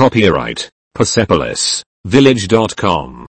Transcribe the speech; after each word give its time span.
Copyright 0.00 0.69
Persepolis 0.95 1.83
Village.com. 2.05 3.27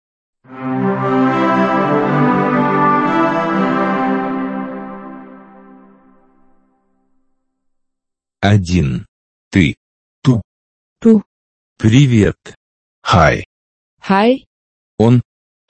Один. 8.42 9.06
Ты. 9.52 9.76
Du. 10.24 10.42
Du. 11.02 11.24
Привет. 11.78 12.38
Hej. 13.06 13.44
Hej, 14.02 14.46
Он. 14.98 15.22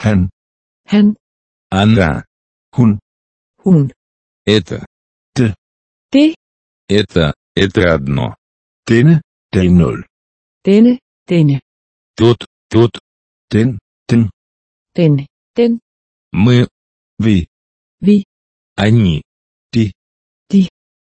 Han. 0.03 0.29
han, 0.85 1.15
Она. 1.71 2.25
Hun. 2.71 2.99
hun. 3.63 3.91
Это. 4.45 4.85
Det, 5.35 6.35
Это. 6.87 7.33
Это 7.55 7.95
одно. 7.95 8.35
Denne. 8.87 9.21
Den 9.51 9.77
nul. 9.77 10.05
denne, 10.65 10.99
denne. 11.27 11.61
Тот, 12.15 12.47
тот, 12.69 12.99
den, 13.51 13.77
den. 14.09 14.31
Denne, 14.95 15.27
den. 15.55 15.79
Мы, 16.33 16.67
ви. 17.19 17.47
Ви. 18.01 18.25
Они, 18.75 19.23
ти. 19.71 19.93
Ти. 20.49 20.69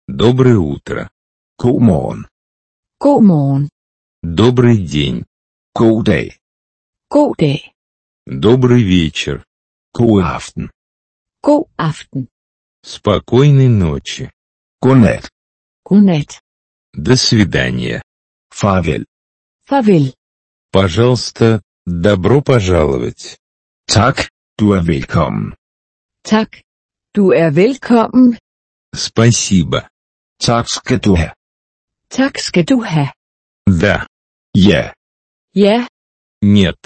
Доброе 0.07 0.57
утро. 0.57 1.09
Комон. 1.57 2.27
Комон. 2.99 3.69
Добрый 4.23 4.77
день. 4.77 5.25
Коудей. 5.73 6.39
Коудей. 7.09 7.73
Добрый 8.25 8.83
вечер. 8.83 9.45
Коафтен. 9.93 10.71
Коафтен. 11.41 12.29
Спокойной 12.83 13.67
ночи. 13.67 14.31
Конет. 14.79 15.29
Конет. 15.83 16.41
До 16.93 17.15
свидания. 17.15 18.01
Фавель 18.49 19.05
farvel. 19.71 20.13
Пожалуйста, 20.71 21.61
добро 21.85 22.41
пожаловать. 22.41 23.37
Tak. 23.87 24.29
Du 24.57 24.73
er 24.73 24.81
velkommen. 24.83 25.55
Tak. 26.23 26.61
Du 27.15 27.31
er 27.31 27.51
velkommen. 27.51 28.37
Спасибо. 28.95 29.87
Tak 30.39 30.67
skal 30.69 30.99
du 30.99 31.15
have. 31.15 31.33
Tak 32.09 32.37
skal 32.37 32.65
du 32.65 32.81
have. 32.83 33.11
Да. 33.67 34.05
Ja. 34.53 34.93
Ja, 35.55 35.87
Нет. 36.43 36.79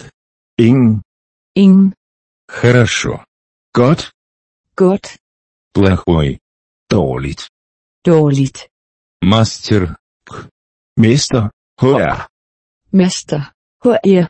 Ingen. 0.60 1.02
ingen, 1.56 1.94
Хорошо. 2.48 3.24
Godt. 3.74 4.12
godt, 4.76 5.18
Плохой. 5.74 6.40
Dårligt. 6.90 7.50
dårligt. 8.06 8.68
Мастер. 9.22 9.96
Mester. 10.98 11.50
HR. 11.82 12.28
Mester, 13.00 13.42
HR, 13.84 14.28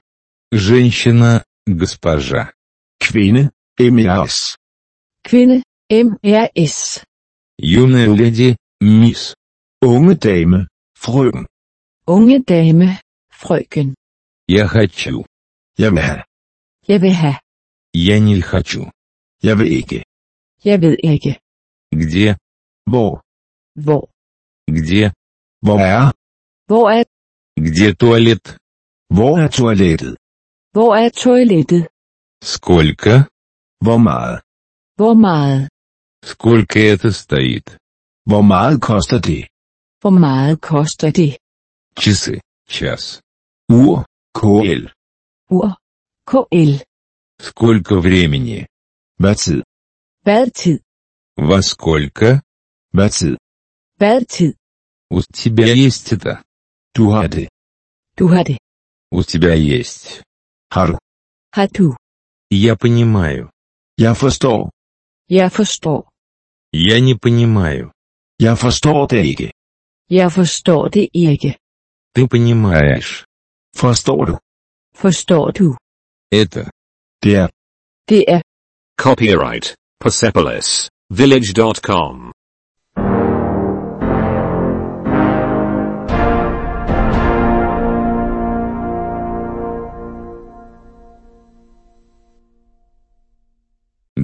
Женщина. 0.52 1.44
Госпожа. 1.67 2.53
Kvinde. 2.99 3.52
MERS. 3.80 4.58
kvinde, 5.27 5.63
MRS. 5.91 7.03
Юная 7.59 8.08
леди. 8.19 8.58
Мисс. 8.81 9.36
Unge 9.81 10.16
dame. 10.16 10.67
Frøken. 10.97 11.45
Unge 12.08 12.38
dame, 12.43 12.88
frøken. 13.41 13.95
Я 14.47 14.66
хочу. 14.67 15.25
Vil 15.77 15.99
have. 16.08 16.23
Jeg 16.88 17.02
vil 17.02 17.13
have, 17.13 17.39
Я 17.93 18.19
не 18.19 18.41
хочу. 18.41 18.81
Jeg 19.43 19.58
vil 19.59 19.71
ikke. 19.80 20.03
jeg 20.66 20.81
ved 20.81 20.97
ikke, 21.03 21.39
Где? 22.02 22.30
Hvor. 22.91 23.11
hvor. 23.86 24.03
Где? 24.77 25.05
Hvor 25.66 25.80
er. 25.80 26.11
Hvor 26.69 26.86
er, 26.97 27.03
Где 27.67 27.95
туалет? 27.95 28.45
Hvor 29.17 29.39
er 29.39 29.48
toilettet? 29.48 30.17
hvor 30.75 30.91
er 30.97 31.09
toilettet? 31.25 31.83
Сколько? 32.55 33.12
Hvor 33.84 33.98
meget? 34.09 34.41
Hvor 34.98 35.14
meget? 35.14 35.69
Сколько 36.33 36.79
это 36.92 37.11
стоит? 37.13 37.67
Hvor 38.30 38.42
meget 38.42 38.77
koster 38.91 39.18
det? 39.30 39.42
Hvor 40.02 40.14
meget 40.27 40.61
koster 40.61 41.11
det? 41.11 41.33
Часы. 42.01 42.41
Час. 42.68 43.23
Ur. 43.68 43.96
KL. 44.41 44.83
Ur. 45.57 45.68
KL. 46.30 46.73
Сколько 47.48 47.95
времени? 48.07 48.58
Hvad 49.23 49.35
tid? 49.45 49.61
Hvad 50.27 50.51
tid? 50.63 50.79
Во 51.48 51.58
сколько? 51.73 52.29
Hvad 52.96 53.11
tid? 53.11 53.35
Hvad 54.01 54.20
tid? 54.36 54.52
У 55.17 55.20
тебя 55.41 55.67
есть 55.86 56.13
это? 56.13 56.33
Туады. 56.95 57.50
Туады. 58.16 58.58
У 59.11 59.22
тебя 59.23 59.54
есть. 59.54 60.23
Хару. 60.70 60.98
Хату. 61.52 61.98
Я 62.50 62.78
понимаю. 62.78 63.52
Я 63.98 64.14
фастол. 64.14 64.72
Я 65.28 65.50
фастол. 65.50 66.08
Я 66.72 67.02
не 67.02 67.16
понимаю. 67.16 67.92
Я 68.39 68.55
фастол 68.55 69.10
теги. 69.10 69.52
Я 70.08 70.30
фастол 70.30 70.89
теги. 70.89 71.58
Ты 72.14 72.28
понимаешь. 72.30 73.26
Фастолу. 73.73 74.39
Фастолу. 74.94 75.78
Это. 76.32 76.72
Те. 77.22 77.50
Те. 78.08 78.42
Copyright. 78.98 79.76
Persepolis. 80.00 80.89
Village.com 81.11 82.35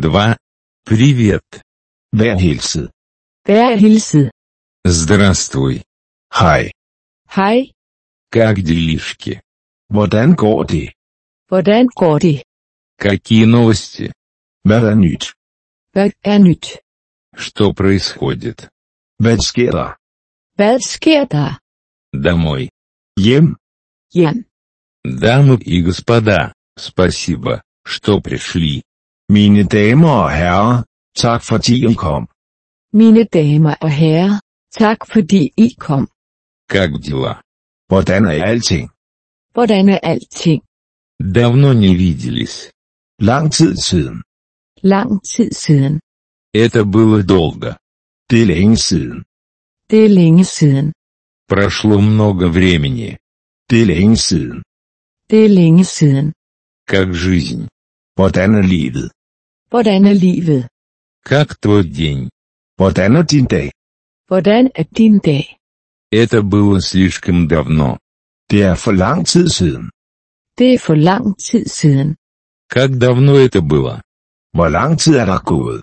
Два. 0.05 0.37
Привет. 0.85 1.47
Vær 2.19 2.35
hilset. 2.39 2.91
vær 3.47 3.75
hilset. 3.75 4.31
Здравствуй. 4.87 5.83
Hej. 6.33 6.71
Hej, 7.29 7.71
Как 8.35 8.55
делишки? 8.63 9.39
Hvordan 9.93 10.35
går 10.35 10.63
det? 10.63 10.87
hvordan 11.49 11.87
går 11.95 12.19
det? 12.19 12.43
Какие 12.99 13.45
новости? 13.45 14.11
Hvad 14.67 14.83
er 14.91 14.95
nyt? 14.95 15.23
Hvad 15.93 16.11
er 16.23 16.37
nyt? 16.47 16.65
Что 17.37 17.73
происходит? 17.73 18.59
Hvad 19.23 19.37
sker 19.49 19.71
der? 19.71 19.89
Hvad 20.55 20.79
sker 20.79 21.25
der? 21.25 21.59
Домой. 22.27 22.69
Hjem. 23.19 23.55
Hjem. 24.15 24.45
Дамы 25.05 25.55
и 25.75 25.83
господа, 25.83 26.53
спасибо, 26.79 27.61
что 27.85 28.19
пришли. 28.21 28.81
Mine 29.30 29.62
damer 29.64 30.14
og 30.24 30.30
herrer, 30.40 30.84
tak 31.16 31.42
fordi 31.42 31.74
I 31.90 31.94
kom. 31.94 32.28
Mine 32.92 33.24
damer 33.24 33.74
og 33.84 33.90
herrer, 33.90 34.40
tak 34.80 34.98
fordi 35.12 35.42
I 35.66 35.68
kom. 35.78 36.08
Как 36.74 36.90
дела? 37.06 37.34
Hvordan 37.88 38.24
er 38.24 38.44
alting? 38.50 38.86
Hvordan 39.54 39.88
er 39.88 40.00
alting? 40.12 40.62
Давно 41.36 41.72
не 41.72 41.94
виделись. 41.94 42.70
Lang 43.20 43.52
tid 43.52 43.76
siden. 43.76 44.22
Lang 44.82 45.22
tid 45.24 45.50
siden. 45.52 46.00
Это 46.54 46.84
было 46.84 47.22
долго. 47.22 47.76
Det 48.30 48.42
er 48.42 48.46
længe 48.46 48.76
siden. 48.76 49.24
Det 49.90 50.04
er 50.04 50.08
længe 50.08 50.44
siden. 50.44 50.92
Прошло 51.48 52.00
много 52.00 52.44
времени. 52.58 53.08
Det 53.70 53.82
er 53.82 53.86
længe 53.86 54.16
siden. 54.16 54.62
Det 55.30 55.44
er 55.44 55.48
længe 55.48 55.84
siden. 55.84 56.32
Как 56.92 57.08
жизнь? 57.14 57.62
Hvordan 58.16 58.54
er 58.54 58.62
livet? 58.62 59.10
Hvordan 59.70 60.06
er 60.06 60.14
livet? 60.14 60.68
Как 61.30 61.48
твой 61.62 61.84
день? 61.84 62.28
Hvordan 62.78 63.16
er 63.16 63.22
din 63.22 63.46
dag? 63.46 63.70
Hvordan 64.28 64.70
er 64.74 64.84
din 64.98 65.18
dag? 65.18 65.44
Это 66.12 66.42
было 66.42 66.80
слишком 66.80 67.48
давно. 67.48 67.98
Det 68.50 68.62
er 68.62 68.74
for 68.74 68.92
lang 68.92 69.26
tid 69.26 69.48
siden. 69.48 69.90
Det 70.58 70.74
er 70.74 70.78
for 70.78 70.94
lang 70.94 71.38
tid 71.38 71.64
siden. 71.66 72.16
Как 72.74 72.90
давно 72.98 73.32
это 73.46 73.60
было? 73.60 74.02
Hvor 74.56 74.68
lang 74.68 74.98
tid 74.98 75.14
er 75.14 75.26
der 75.26 75.40
gået? 75.44 75.80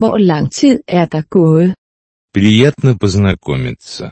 Hvor 0.00 0.18
lang 0.18 0.52
tid 0.52 0.80
er 0.88 1.06
der 1.06 1.22
gået? 1.22 1.74
Приятно 2.34 2.98
познакомиться. 2.98 4.10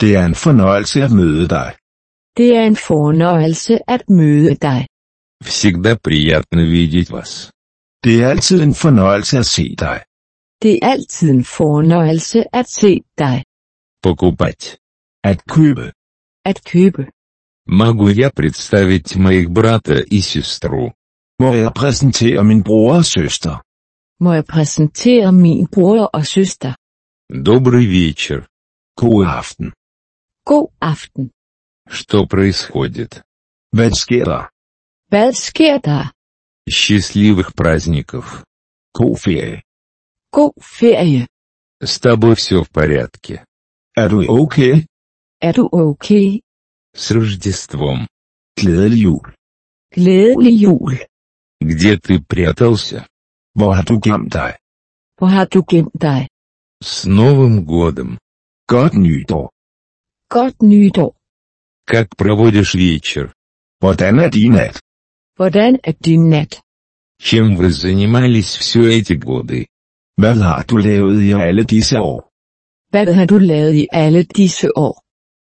Det 0.00 0.16
er 0.16 0.24
en 0.26 0.34
fornøjelse 0.34 1.02
at 1.02 1.10
møde 1.10 1.48
dig. 1.48 1.70
Det 2.36 2.56
er 2.56 2.64
en 2.66 2.76
fornøjelse 2.76 3.74
at 3.90 4.02
møde 4.08 4.54
dig. 4.54 4.86
Всегда 5.44 5.96
приятно 5.96 6.62
видеть 6.74 7.10
вас. 7.10 7.50
Det 8.04 8.14
er 8.22 8.28
altid 8.28 8.62
en 8.62 8.74
fornøjelse 8.74 9.38
at 9.38 9.46
se 9.46 9.64
dig. 9.84 9.98
Det 10.62 10.72
er 10.82 10.88
altid 10.94 11.30
en 11.30 11.44
fornøjelse 11.44 12.40
at 12.52 12.66
se 12.80 12.92
dig. 13.18 13.44
Покупать. 14.02 14.64
At 15.30 15.38
købe. 15.54 15.86
At 16.50 16.58
købe. 16.72 17.02
Могу 17.68 18.08
я 18.08 18.30
представить 18.30 19.16
моих 19.16 19.50
брата 19.50 19.96
и 20.16 20.20
сестру? 20.20 20.92
Må 21.42 21.54
jeg 21.54 21.72
præsentere 21.80 22.44
min 22.44 22.62
bror 22.62 22.94
og 22.94 23.04
søster? 23.04 23.54
Må 24.24 24.32
jeg 24.32 24.44
præsentere 24.44 25.32
min 25.32 25.66
bror 25.74 26.04
og 26.16 26.26
søster. 26.26 26.72
Добрый 27.32 27.86
вечер. 27.86 28.46
God 28.96 29.24
aften. 29.26 29.72
God 30.44 30.68
aften. 30.80 31.30
Что 31.88 32.26
происходит? 32.26 33.12
Hvad 33.76 33.90
sker 33.90 34.24
der? 34.24 34.42
Hvad 35.12 35.32
sker 35.32 35.78
der? 35.78 36.04
Счастливых 36.69 37.53
праздников. 37.53 38.45
God 38.97 40.53
ferie. 40.59 41.27
С 41.81 41.99
тобой 41.99 42.35
все 42.35 42.63
в 42.63 42.69
порядке. 42.69 43.43
Er 43.97 44.09
du 44.09 44.27
okay? 44.27 44.85
Er 45.43 45.53
du 45.53 45.67
okay? 45.71 46.41
С 46.95 47.11
Рождеством. 47.11 48.07
Glædelig 48.55 49.03
jul. 49.03 49.35
Glædelig 49.91 50.53
jul. 50.63 51.07
Где 51.61 51.97
ты 51.97 52.21
прятался? 52.21 53.07
Hvor 53.55 53.73
har 53.73 53.83
du 53.83 53.99
gemt 53.99 54.33
dig? 54.33 54.57
Hvor 55.17 55.27
har 55.27 55.45
du 55.45 55.63
gemt 55.63 56.01
dig? 56.01 56.27
С 56.83 57.05
Новым 57.05 57.65
годом. 57.65 58.17
Godt 58.67 58.93
nytår. 58.93 59.51
Godt 60.29 60.61
nytår. 60.61 61.15
Как 61.85 62.15
проводишь 62.17 62.75
вечер? 62.75 63.33
Hvordan 63.79 64.19
er 64.19 64.29
din 64.29 64.51
nat? 64.51 64.79
Чем 67.21 67.55
вы 67.55 67.69
занимались 67.71 68.55
все 68.55 68.99
эти 68.99 69.13
годы? 69.13 69.67
Hvad 70.17 70.37
har 70.37 70.63
du 70.65 70.77
lavet 70.77 71.21
i 71.21 71.31
alle 71.31 71.63
disse 71.63 71.99
år? 71.99 72.29
Hvad 72.91 73.13
har 73.13 73.25
du 73.25 73.37
lavet 73.37 73.73
i 73.73 73.87
alle 73.91 74.23
disse 74.23 74.67
år? 74.75 75.01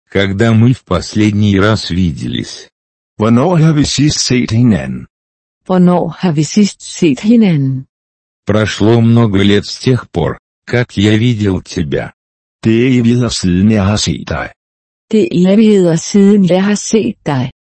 Когда 0.10 0.54
мы 0.54 0.74
в 0.74 0.84
последний 0.84 1.60
раз 1.60 1.92
виделись? 1.92 2.70
Hvornår 3.18 3.56
har 3.56 3.74
vi 3.74 3.84
sidst 3.84 4.20
set 4.20 4.52
hinanden? 4.52 5.08
Hvornår 5.66 6.08
har 6.20 6.32
vi 6.32 6.44
sidst 6.44 6.82
set 6.82 7.20
hinanden? 7.20 7.86
Прошло 8.46 9.02
много 9.02 9.44
лет 9.44 9.66
с 9.66 9.80
тех 9.80 10.10
пор, 10.12 10.40
как 10.68 10.98
я 10.98 11.18
видел 11.18 11.62
тебя. 11.62 12.14
Det 12.64 12.76
er 12.84 13.00
evigheder 13.00 13.30
siden 13.30 13.72
jeg 13.72 13.86
har 13.86 13.98
set 13.98 14.30
dig. 14.30 14.50
Det 15.12 15.22
er 15.24 15.54
evigheder 15.54 15.96
siden 15.96 16.50
jeg 16.50 16.64
har 16.64 16.76
set 16.76 17.16
dig. 17.26 17.52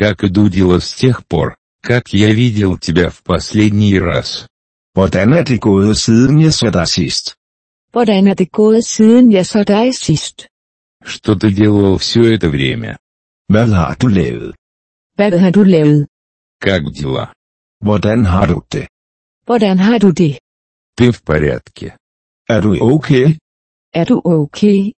Как 0.00 0.24
идут 0.24 0.52
дела 0.52 0.80
с 0.80 0.92
тех 0.94 1.26
пор, 1.26 1.56
как 1.82 2.12
я 2.12 2.32
видел 2.34 2.78
тебя 2.78 3.10
в 3.10 3.22
последний 3.22 3.98
раз. 3.98 4.46
Hvordan 4.94 5.32
er 5.32 5.44
det 5.44 5.60
gået 5.60 5.96
siden 5.96 6.40
jeg 6.40 6.54
så 6.54 6.70
dig 6.70 6.88
sidst? 6.88 7.34
Hvordan 7.92 8.26
er 8.26 8.34
det 8.34 8.52
gået 8.52 8.84
siden 8.84 9.32
jeg 9.32 9.46
så 9.46 9.64
dig 9.64 9.94
sidst? 9.94 10.46
Что 11.04 11.34
ты 11.34 11.50
делал 11.50 11.98
все 11.98 12.20
это 12.34 12.48
время? 12.48 12.96
Hvad 13.52 13.68
har 13.68 13.94
du 13.94 14.06
lavet? 14.06 14.54
Hvad 15.16 15.38
har 15.38 15.50
du 15.50 15.62
lavet? 15.62 16.06
Как 16.60 16.82
дела? 16.98 17.32
Hvordan 17.84 18.24
har 18.24 18.46
du 18.46 18.62
det? 18.72 18.86
Hvordan 19.46 19.78
har 19.78 19.98
du 19.98 20.10
det? 20.10 20.38
Ты 20.96 21.12
в 21.12 21.22
порядке? 21.22 21.96
Er 22.50 22.60
du 22.60 22.70
okay? 22.80 23.26
Er 23.94 24.04
du 24.04 24.20
okay? 24.24 24.92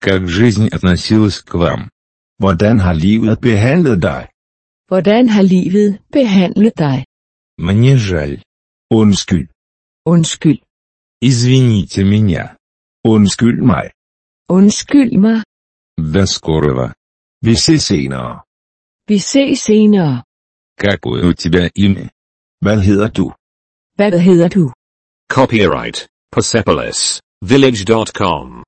Как 0.00 0.28
жизнь 0.28 0.68
относилась 0.68 1.40
к 1.42 1.54
вам? 1.54 1.88
Hvordan 2.38 2.80
har 2.80 2.92
livet 2.92 3.40
behandlet 3.40 4.02
dig? 4.02 4.28
Hvordan 4.93 5.29
har 5.29 5.41
livet 5.41 5.89
behandlet 6.11 6.73
dig? 6.77 6.97
Мне 7.67 7.97
жаль. 7.97 8.35
Undskyld. 8.99 9.49
Undskyld. 10.13 10.61
Извините 11.21 12.03
меня. 12.03 12.43
Undskyld 13.13 13.61
mig. 13.71 13.85
Undskyld 14.57 15.13
mig. 15.25 15.43
До 16.13 16.25
скорого. 16.25 16.93
Vi 17.45 17.55
ses 17.55 17.83
senere. 17.83 18.41
Vi 19.09 19.19
ses 19.19 19.59
senere. 19.59 20.23
Какое 20.77 21.21
у 21.29 21.33
тебя 21.33 21.69
имя? 21.75 22.09
Hvad 22.61 22.79
hedder 22.81 23.09
du? 23.19 23.25
Hvad 23.95 24.19
hedder 24.19 24.49
du? 24.49 24.71
Copyright 25.37 26.07
Persepolis 26.31 27.21
Village.com. 27.41 28.63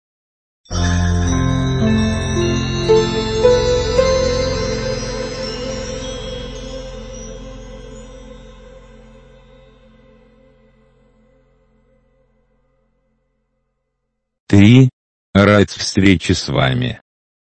Три. 14.56 14.89
Рад 15.35 15.69
встрече 15.69 16.33
с 16.35 16.47
вами. 16.50 17.00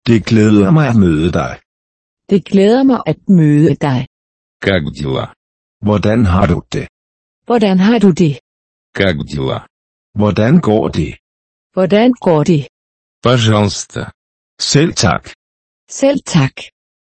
Det 0.07 0.25
glæder 0.25 0.71
mig 0.71 0.87
at 0.87 0.95
møde 0.95 1.31
dig. 1.31 1.59
Det 2.29 2.45
glæder 2.45 2.83
mig 2.83 2.99
at 3.05 3.19
møde 3.29 3.75
dig. 3.75 4.07
Как 4.65 4.83
дела? 4.99 5.25
Hvordan 5.85 6.25
har 6.25 6.47
du 6.47 6.61
det? 6.73 6.87
Hvordan 7.47 7.79
har 7.79 7.99
du 7.99 8.11
det? 8.11 8.33
Как 8.99 9.15
дела? 9.31 9.59
Hvordan 10.19 10.53
går 10.61 10.89
det? 10.89 11.11
Hvordan 11.75 12.11
går 12.25 12.43
det? 12.43 12.67
Пожалуйста. 13.23 14.11
Selv 14.59 14.93
tak. 14.93 15.23
Selv 15.89 16.19
tak. 16.25 16.55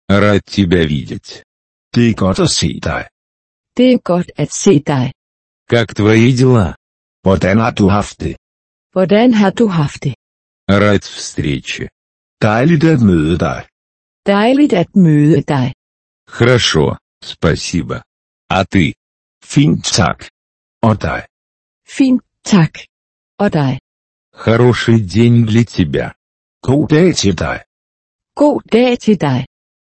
Рад 0.10 0.42
тебя 0.46 0.86
видеть. 0.86 1.44
Det 1.96 2.10
er 2.10 2.16
godt 2.16 2.40
at 2.40 2.50
se 2.50 2.80
dig. 2.90 3.04
Det 3.78 3.94
er 3.94 3.98
godt 4.12 4.32
at 4.38 4.52
se 4.64 4.74
dig. 4.92 5.12
Как 5.72 5.96
твои 5.96 6.32
дела? 6.42 6.76
Hvordan 7.26 7.58
har 7.58 7.72
du 7.72 7.90
haft 7.90 8.20
det? 8.20 8.36
Hvordan 8.97 9.35
har 9.35 9.51
du 9.51 9.67
haft 9.67 10.03
det? 10.05 10.15
Рад 10.71 11.05
встрече. 11.05 11.89
Dejligt 12.43 12.85
at 12.85 13.01
møde 13.01 13.39
dig. 13.39 13.61
Dejligt 14.27 14.73
at 14.73 14.97
møde 14.97 15.43
dig. 15.43 15.75
Хорошо, 16.29 16.97
спасибо. 17.25 18.03
А 18.51 18.65
ты? 18.65 18.93
Fint 19.45 19.85
tak. 19.85 20.19
Og 20.83 21.03
dig. 21.03 21.23
Fint, 21.97 22.23
tak. 22.45 22.73
Og 23.39 23.53
dig. 23.53 23.79
Хороший 24.45 25.01
день 25.01 25.47
для 25.47 25.65
тебя. 25.65 26.07
God 26.63 26.89
dag 26.89 27.15
til 27.15 27.39
dig. 27.39 27.59
God 28.35 28.61
dag 28.73 28.99
til 28.99 29.21
dig. 29.21 29.45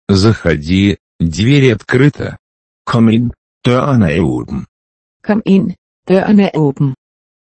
Заходи, 0.10 0.96
дверь 1.20 1.72
открыта. 1.76 2.38
Kom 2.86 3.10
ind. 3.10 3.32
Døren 3.66 4.02
er 4.02 4.20
åben. 4.20 4.66
Kom 5.24 5.42
ind. 5.46 5.68
Døren 6.08 6.40
er 6.40 6.52
åben. 6.56 6.96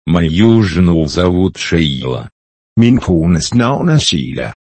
Мою 0.05 0.63
жену 0.63 1.05
зовут 1.07 1.57
Шейла. 1.57 2.29
Min 2.75 2.97
kones 2.99 3.53
navn 3.53 3.89
er 3.89 3.99
Sheila. 3.99 4.53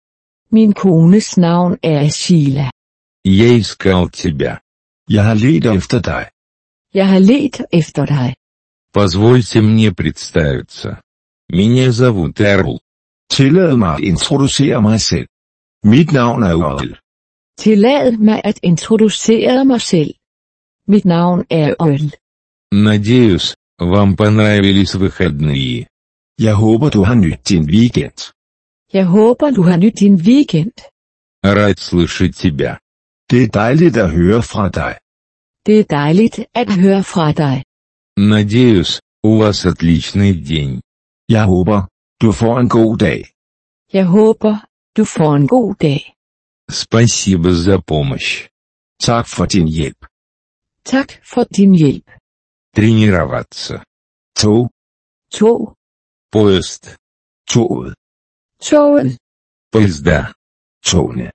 Min 0.51 0.73
kones 0.73 1.37
navn 1.37 1.77
er 1.81 2.09
Sheila. 2.09 2.71
Я 3.23 3.59
искал 3.59 4.09
тебя. 4.09 4.61
Har 5.09 5.35
let 5.35 5.65
efter 5.65 5.99
dig. 6.01 6.29
Jeg 6.93 7.07
har 7.07 7.19
let 7.19 7.61
efter 7.71 8.05
dig. 8.05 8.35
Позвольте 8.93 9.61
мне 9.61 9.91
представиться. 9.91 11.01
Меня 11.49 11.91
зовут 11.91 12.39
Эрл. 12.39 12.79
Tillad 13.29 13.77
mig 13.77 13.95
at 13.95 14.03
introducere 14.03 14.81
mig 14.81 15.01
selv. 15.01 15.27
Mit 15.83 16.11
navn 16.11 16.43
er 16.43 16.55
Earl. 16.55 16.97
Tillad 17.57 18.17
mig 18.17 18.41
at 18.43 18.59
introducere 18.63 19.65
mig 19.65 19.81
selv. 19.81 20.13
Mit 20.87 21.05
navn 21.05 21.45
er 21.49 21.75
Earl. 21.79 22.11
Надеюсь, 22.71 23.55
вам 23.81 24.15
понравились 24.15 24.95
выходные. 24.95 25.87
Jeg 26.37 26.55
håber 26.55 26.89
du 26.89 27.03
har 27.03 27.15
nyt 27.15 27.49
din 27.49 27.63
weekend. 27.65 28.31
Jeg 28.93 29.05
håber 29.05 29.51
du 29.51 29.61
har 29.63 29.77
nyt 29.77 29.99
din 29.99 30.15
weekend. 30.15 30.73
Рад 31.43 31.79
слышать 31.79 32.35
тебя. 32.35 32.77
Det 33.29 33.43
er 33.43 33.47
dejligt 33.47 33.97
at 33.97 34.11
høre 34.11 34.41
fra 34.43 34.69
dig. 34.69 34.95
Det 35.65 35.79
er 35.79 35.83
dejligt 35.83 36.39
at 36.53 36.69
høre 36.73 37.03
fra 37.03 37.31
dig. 37.31 37.63
Надеюсь, 38.17 39.01
у 39.23 39.37
вас 39.37 39.65
отличный 39.65 40.33
день. 40.33 40.81
Jeg 41.29 41.45
håber, 41.45 41.87
du 42.21 42.31
får 42.31 42.59
en 42.59 42.69
god 42.69 42.97
dag. 42.97 43.25
Jeg 43.93 44.05
håber, 44.05 44.55
du 44.97 45.05
får 45.05 45.35
en 45.35 45.47
god 45.47 45.75
dag. 45.75 46.15
Спасибо 46.71 47.53
за 47.53 47.77
помощь. 47.87 48.47
Tak 48.99 49.27
for 49.27 49.45
din 49.45 49.67
hjælp. 49.67 50.05
Tak 50.85 51.09
for 51.33 51.43
din 51.43 51.75
hjælp. 51.75 52.20
Тренироваться. 52.73 53.83
Ту. 54.33 54.69
Ту. 55.29 55.75
Поезд. 56.29 56.97
Ту. 57.45 57.93
Чоун. 58.59 59.17
Поезда. 59.71 60.33
Чоуне. 60.81 61.31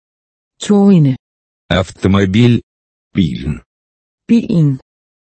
Чоуне. 0.58 1.16
Автомобиль. 1.68 2.62
Пилен. 3.12 3.62
Пилен. 4.26 4.80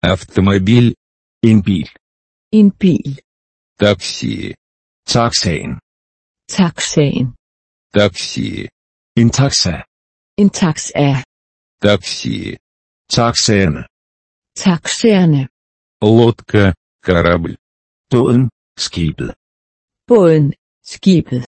Автомобиль. 0.00 0.94
Инпиль. 1.42 1.90
Инпиль. 2.50 3.22
Такси. 3.76 4.56
Таксейн. 5.04 5.80
Таксейн. 6.46 7.36
Такси. 7.92 8.70
Интакса. 9.16 9.84
Интакса. 10.36 11.24
Такси. 11.80 12.58
Таксена. 13.06 13.86
Таксена. 14.54 15.48
Лодка. 16.03 16.75
Корабль. 17.01 17.57
båden, 18.11 18.49
skibet, 18.77 19.35
båden, 20.07 20.53
skibet, 20.83 21.45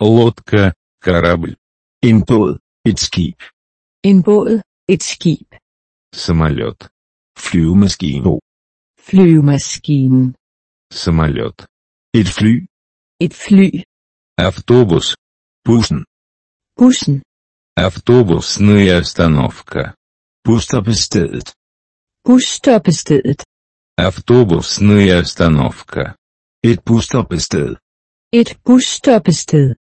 Лодка. 0.00 0.74
Корабль. 1.00 1.56
en 2.02 2.24
båd, 2.28 2.58
et 2.84 2.98
skib, 3.00 3.38
en 4.04 4.22
båd, 4.22 4.62
et 4.88 5.02
skib, 5.02 5.46
Самолет. 6.14 6.88
flyvemaskine, 7.38 8.40
flyvemaskinen, 8.98 10.34
Самолет. 10.92 11.66
et 12.14 12.28
fly, 12.28 12.66
et 13.20 13.34
fly, 13.34 13.84
Автобус. 14.38 15.16
bussen, 15.64 16.04
bussen, 16.76 17.22
Автобусная 17.76 18.98
остановка. 18.98 19.94
Busstoppestedet. 20.44 21.54
Busstoppestedet. 22.24 23.44
Автобусная 23.96 25.20
остановка. 25.20 26.16
Et 26.62 26.82
busstoppested. 26.84 27.78
Et 28.32 28.56
busstoppested. 28.64 29.76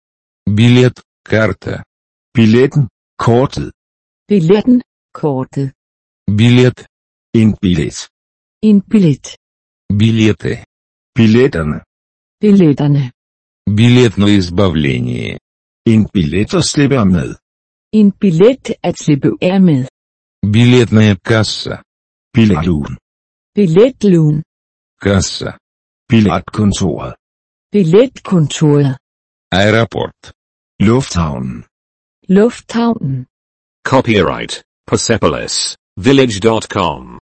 Билет, 0.46 1.02
карта. 1.24 1.84
Billetten. 2.34 2.90
Kortet. 3.18 3.72
Billetten. 4.28 4.82
Kortet. 5.14 5.74
Билет, 6.28 6.88
En 7.34 7.54
billet. 7.62 8.10
En 8.62 8.82
billet. 8.82 9.38
билеты. 9.92 10.66
Billetterne. 11.16 11.84
Billetterne. 12.42 13.12
Билет 13.68 14.18
на 14.18 14.38
избавление. 14.38 15.40
En 15.86 16.08
billet 16.14 16.54
at 16.54 16.66
slippe 16.66 16.98
af 16.98 17.08
med. 17.08 17.36
En 17.94 18.12
billet 18.12 18.72
at 18.84 18.98
slippe 18.98 19.32
af 19.42 19.62
med. 19.62 19.88
Билетная 20.54 21.16
касса. 21.24 21.84
Billetlugen. 22.34 22.98
Billetlugen. 23.56 24.44
Касса. 25.02 25.58
Billetkontoret. 26.10 27.16
Billetkontoret. 27.72 28.98
Аэропорт. 29.52 30.34
Lufthavnen. 30.80 31.66
Lufthavnen. 32.28 33.26
Copyright 33.84 34.64
Persepolis 34.86 35.76
Village.com. 35.98 37.20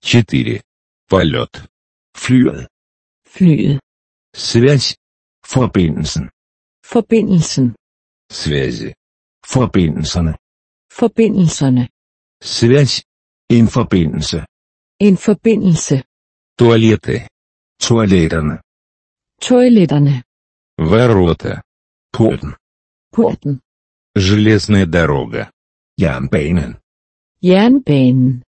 Четыре. 0.00 0.62
Полет. 1.09 1.69
Flyet. 2.13 2.67
Flyet. 3.25 3.79
Связь. 4.33 4.97
Forbindelsen. 5.41 6.29
Forbindelsen. 6.83 7.75
Связи. 8.29 8.93
Forbindelserne. 9.41 10.37
Forbindelserne. 10.89 11.89
Связь. 12.41 13.05
En 13.49 13.67
forbindelse. 13.67 14.45
En 14.99 15.15
forbindelse. 15.15 16.03
Туалеты. 16.57 17.27
Toiletterne. 17.79 18.61
Toiletterne. 19.39 20.23
Ворота. 20.77 21.63
Porten. 22.11 22.57
Porten. 23.11 23.61
Железная 24.15 24.85
дорога. 24.85 25.51
Jernbanen. 25.97 26.81
Jernbanen. 27.41 28.43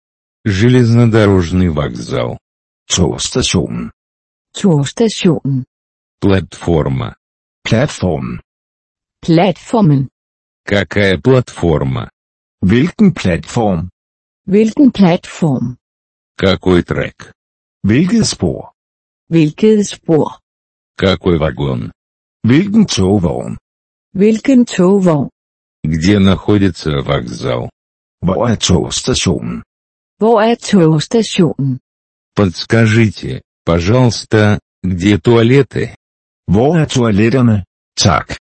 Железнодорожный 0.44 1.70
вокзал. 1.70 2.38
Togstationen. 2.89 3.91
Togstationen. 4.53 5.65
Платформа. 6.21 7.15
Platformen. 7.63 8.41
Platformen. 9.21 10.09
Какая 10.65 11.17
платформа? 11.17 12.09
Hvilken 12.61 13.13
platform? 13.13 13.89
Hvilken 14.47 14.91
platform? 14.91 15.77
Какой 16.37 16.83
трек? 16.83 17.33
Hvilket 17.83 18.25
spor? 18.25 18.71
Hvilket 19.29 19.87
spor? 19.87 20.39
Какой 20.97 21.37
вагон? 21.37 21.91
Hvilken 22.43 22.85
togvogn? 22.85 23.57
Hvilken 24.13 24.65
togvogn? 24.65 25.29
Где 25.83 26.19
находится 26.19 27.01
вокзал? 27.01 27.69
Hvor 28.21 28.47
er 28.47 28.55
togstationen? 28.55 29.63
Hvor 30.19 30.41
er 30.41 30.55
togstationen? 30.55 31.79
Подскажите, 32.34 33.42
пожалуйста, 33.64 34.58
где 34.82 35.18
туалеты? 35.18 35.94
Hvor 36.48 36.76
er 36.76 36.86
toiletterne? 36.86 37.64
Tak. 37.96 38.36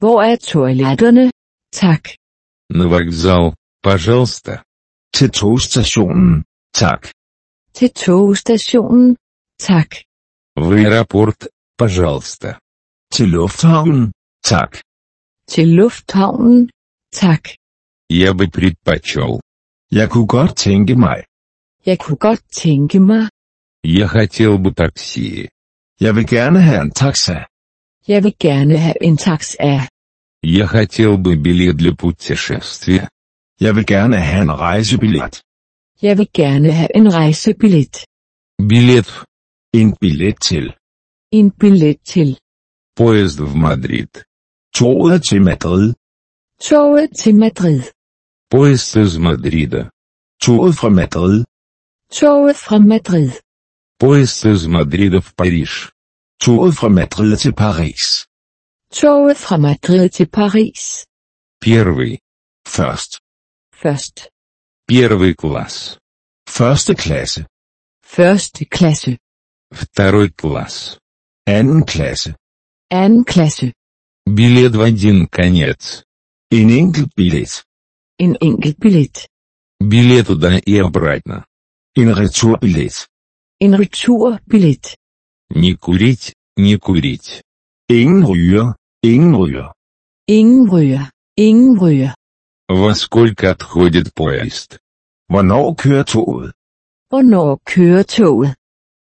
Hvor 0.00 0.22
er 0.22 0.36
toiletterne? 0.36 1.30
Tak. 1.72 2.02
На 2.70 2.88
вокзал, 2.88 3.54
пожалуйста. 3.82 4.62
Til 5.14 5.30
togstationen. 5.30 6.44
Tak. 6.74 7.10
Til 7.74 7.90
togstationen? 7.90 9.16
Tak. 9.58 9.90
В 10.56 10.72
аэропорт, 10.72 11.48
пожалуйста. 11.78 12.58
Til 13.12 13.28
lufthavnen. 13.28 14.12
Tak. 14.44 14.80
Til 15.48 15.68
lufthavnen? 15.68 16.70
Tak. 17.12 17.42
Я 18.10 18.32
бы 18.34 18.50
предпочел. 18.50 19.40
Jeg 19.92 20.10
kunne 20.10 20.26
godt 20.26 20.56
tænke 20.56 20.94
mig. 20.94 21.24
Jeg 21.85 21.99
kunne 21.99 22.17
godt 22.17 22.41
tænke 22.51 22.99
mig. 22.99 23.27
Я 23.85 24.07
хотел 24.07 24.57
бы 24.63 24.73
такси. 24.73 25.47
Jeg 26.01 26.15
vil 26.15 26.27
gerne 26.27 26.61
have 26.61 26.81
en 26.81 26.91
taxa. 26.91 27.37
Jeg 28.07 28.23
vil 28.23 28.33
gerne 28.39 28.77
have 28.77 29.03
en 29.03 29.17
taxa. 29.17 29.87
Я 30.43 30.67
хотел 30.67 31.17
бы 31.17 31.35
билет 31.37 31.77
для 31.77 31.93
путешествия. 31.95 33.09
Jeg 33.61 33.75
vil 33.75 33.85
gerne 33.85 34.17
have 34.17 34.41
en 34.41 34.51
rejsebillet. 34.51 35.41
Jeg 36.01 36.17
vil 36.17 36.29
gerne 36.33 36.71
have 36.71 36.95
en 36.95 37.13
rejsebillet. 37.13 38.05
Билет 38.69 39.07
в 39.07 39.25
En 39.73 39.95
billet 40.01 40.35
til. 40.41 40.73
En 41.31 41.51
billet 41.51 41.97
til. 42.05 42.37
поезд 42.95 43.39
в 43.39 43.55
Мадрид. 43.55 44.23
Toget 44.75 45.23
til 45.29 45.41
Madrid. 45.41 45.93
Toget 46.61 47.09
til 47.21 47.35
Madrid. 47.35 47.81
Поезд 48.49 48.95
из 48.95 49.17
Мадрида. 49.17 49.89
Toget 50.41 50.75
fra 50.75 50.89
Madrid. 50.89 51.43
Toget 52.12 52.56
fra 52.56 52.78
Madrid. 52.78 53.32
Поезд 53.98 54.44
из 54.44 54.66
Мадрида 54.66 55.20
в 55.20 55.32
Париж. 55.34 55.92
Toget 56.40 56.74
fra 56.74 56.88
Madrid 56.88 57.36
til 57.36 57.54
Paris. 57.54 58.26
Toget 58.92 59.36
fra 59.36 59.56
Madrid 59.56 60.08
til 60.08 60.26
Paris. 60.26 61.06
Первый. 61.60 62.18
Først. 62.66 63.20
Først. 63.82 64.28
Первый 64.88 65.34
класс. 65.34 65.98
Første 66.48 66.94
klasse. 66.94 67.46
Første 68.04 68.64
klasse. 68.64 69.18
Второй 69.72 70.28
класс. 70.30 70.98
Anden 71.46 71.86
klasse. 71.86 72.34
Anden 72.90 73.24
klasse. 73.24 73.72
Билет 74.26 74.74
в 74.74 74.80
один 74.80 75.26
конец. 75.28 76.02
En 76.50 76.70
enkelt 76.70 77.14
billet. 77.14 77.64
En 78.18 78.36
enkelt 78.42 78.78
billet. 78.80 79.28
Билет 79.80 80.26
туда 80.26 80.58
и 80.58 80.76
обратно. 80.78 81.44
En 82.00 82.14
returbillet. 82.14 82.96
En 83.60 83.72
returbillet. 83.74 84.96
Не 85.54 85.74
курить, 85.76 86.34
не 86.56 86.78
курить. 86.78 87.42
Ingen 87.90 88.24
ryger. 88.24 88.74
Ingen 89.02 89.34
ryger. 89.36 89.72
Ingen 90.26 90.70
ryger. 90.70 91.10
Ingen 91.36 91.78
ryger. 91.78 92.14
Во 92.68 92.94
сколько 92.94 93.50
отходит 93.50 94.14
поезд? 94.14 94.78
Hvornår 95.28 95.74
kører 95.74 96.04
toget? 96.04 96.52
Hvornår 97.10 97.60
kører 97.66 98.02
toget? 98.02 98.54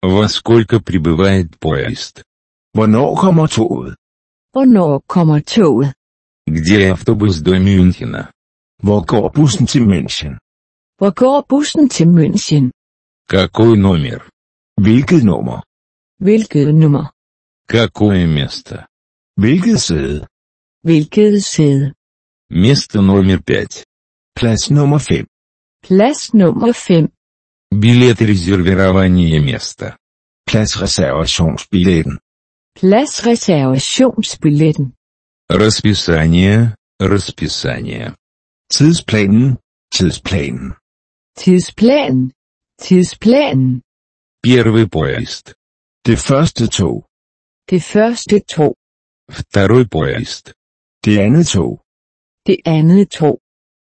Во 0.03 0.29
сколько 0.29 0.81
прибывает 0.81 1.59
поезд? 1.59 2.23
Hvornår 2.77 3.17
kommer 3.17 3.47
toget? 3.47 3.97
Hvornår 4.53 5.03
kommer 5.09 5.41
toget? 5.41 5.93
Где 6.49 6.91
автобус 6.91 7.37
до 7.39 7.59
Мюнхена? 7.59 8.31
Hvor 8.83 9.01
går 9.07 9.29
bussen 9.29 9.67
til 9.67 9.81
München? 9.81 10.39
Hvor 10.99 11.11
går 11.11 11.47
bussen 11.49 11.89
til 11.89 12.05
München? 12.07 12.71
Какой 13.28 13.78
номер? 13.78 14.30
Hvilket 14.80 15.24
nummer? 15.24 15.62
Hvilket 16.20 16.74
nummer? 16.74 17.12
Какое 17.68 18.26
место? 18.26 18.88
Hvilket 19.38 19.80
sæde? 19.80 20.28
Hvilket 20.84 21.44
sæde? 21.44 21.94
Место 22.50 23.02
номер 23.02 23.42
пять. 23.44 23.86
Plads 24.36 24.70
nummer 24.70 25.00
5. 25.00 25.28
Plads 25.84 26.34
nummer 26.34 26.74
5. 26.74 27.12
Билет 27.72 28.22
резервирования 28.22 29.40
места. 29.40 29.98
Pladsreservationsbilletten. 30.50 32.20
Pladsreservationsbilletten. 32.80 34.94
Расписание, 35.50 36.76
расписание. 37.00 38.16
Tidsplanen. 38.72 39.58
Tidsplanen. 39.94 40.76
Tidsplanen. 41.38 42.32
Tidsplanen. 42.84 43.82
Первый 44.44 44.88
поезд. 44.88 45.54
Det 46.06 46.18
første 46.20 46.68
tog. 46.68 47.06
Det 47.70 47.84
første 47.84 48.40
tog. 48.40 48.76
Второй 49.30 49.86
поезд. 49.96 50.54
Det 51.06 51.20
andet 51.20 51.48
tog. 51.48 51.82
Det 52.48 52.58
andet 52.66 53.10
tog. 53.10 53.36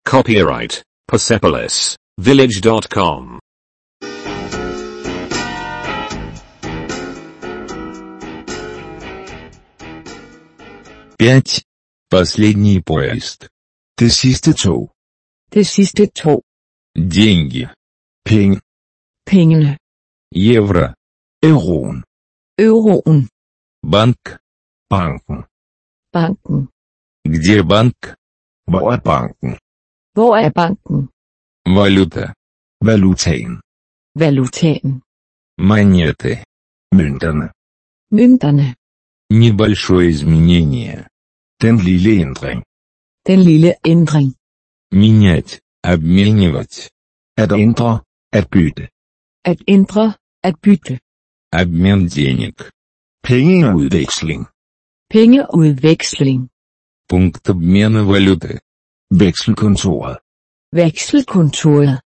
Copyright 0.06 0.84
Persepolis 1.08 1.98
Village.com. 2.18 3.40
Пять. 11.20 11.64
Последний 12.10 12.82
поезд. 12.82 13.48
Det 14.00 14.12
sidste 14.12 14.54
tog. 14.54 14.92
Det 15.54 15.68
sidste 15.68 16.06
tog. 16.06 16.44
Деньги. 16.96 17.68
Penge. 18.26 18.62
Pengene. 19.26 19.78
Евро. 20.32 20.96
Euroen. 21.42 22.04
Euroen. 22.58 23.30
Банк. 23.84 24.40
Banken. 24.90 25.46
Banken. 26.14 26.68
Где 27.26 27.64
банк? 27.64 28.16
Hvor 28.68 28.92
er 28.94 29.02
banken? 29.12 29.58
Hvor 30.16 30.36
er 30.38 30.50
banken? 30.50 31.10
Валюта. 31.66 32.34
Valutaen. 32.88 33.62
Valutaen. 34.22 35.02
Монеты. 35.58 36.34
Mønterne. 36.98 37.48
Mønterne. 38.12 38.76
Небольшое 39.30 40.10
изменение. 40.10 41.08
Den 41.62 41.78
lille 41.78 42.12
ændring. 42.24 42.64
Den 43.28 43.40
lille 43.40 43.72
ændring. 43.86 44.36
Менять. 44.92 45.62
Обменивать. 45.84 46.90
At 47.38 47.52
ændre. 47.52 48.04
At 48.34 48.50
bytte. 48.50 48.90
At 49.46 49.60
ændre. 49.68 50.14
At 50.44 50.56
bytte. 50.64 51.00
Обмен 51.54 52.08
денег. 52.08 52.56
Pengeudveksling. 53.24 54.46
Pengeudveksling. 55.14 56.50
Пункт 57.10 57.50
обмена 57.50 58.04
валюты. 58.04 58.60
Vekselkontoret. 59.12 60.18
Vekselkontoret. 60.74 62.00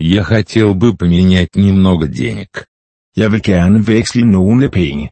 Я 0.00 0.22
хотел 0.22 0.74
бы 0.74 0.96
поменять 0.96 1.54
немного 1.56 2.08
денег. 2.08 2.66
Jeg 3.16 3.32
vil 3.32 3.42
gerne 3.42 3.86
veksle 3.86 4.24
nogle 4.24 4.70
penge. 4.70 5.10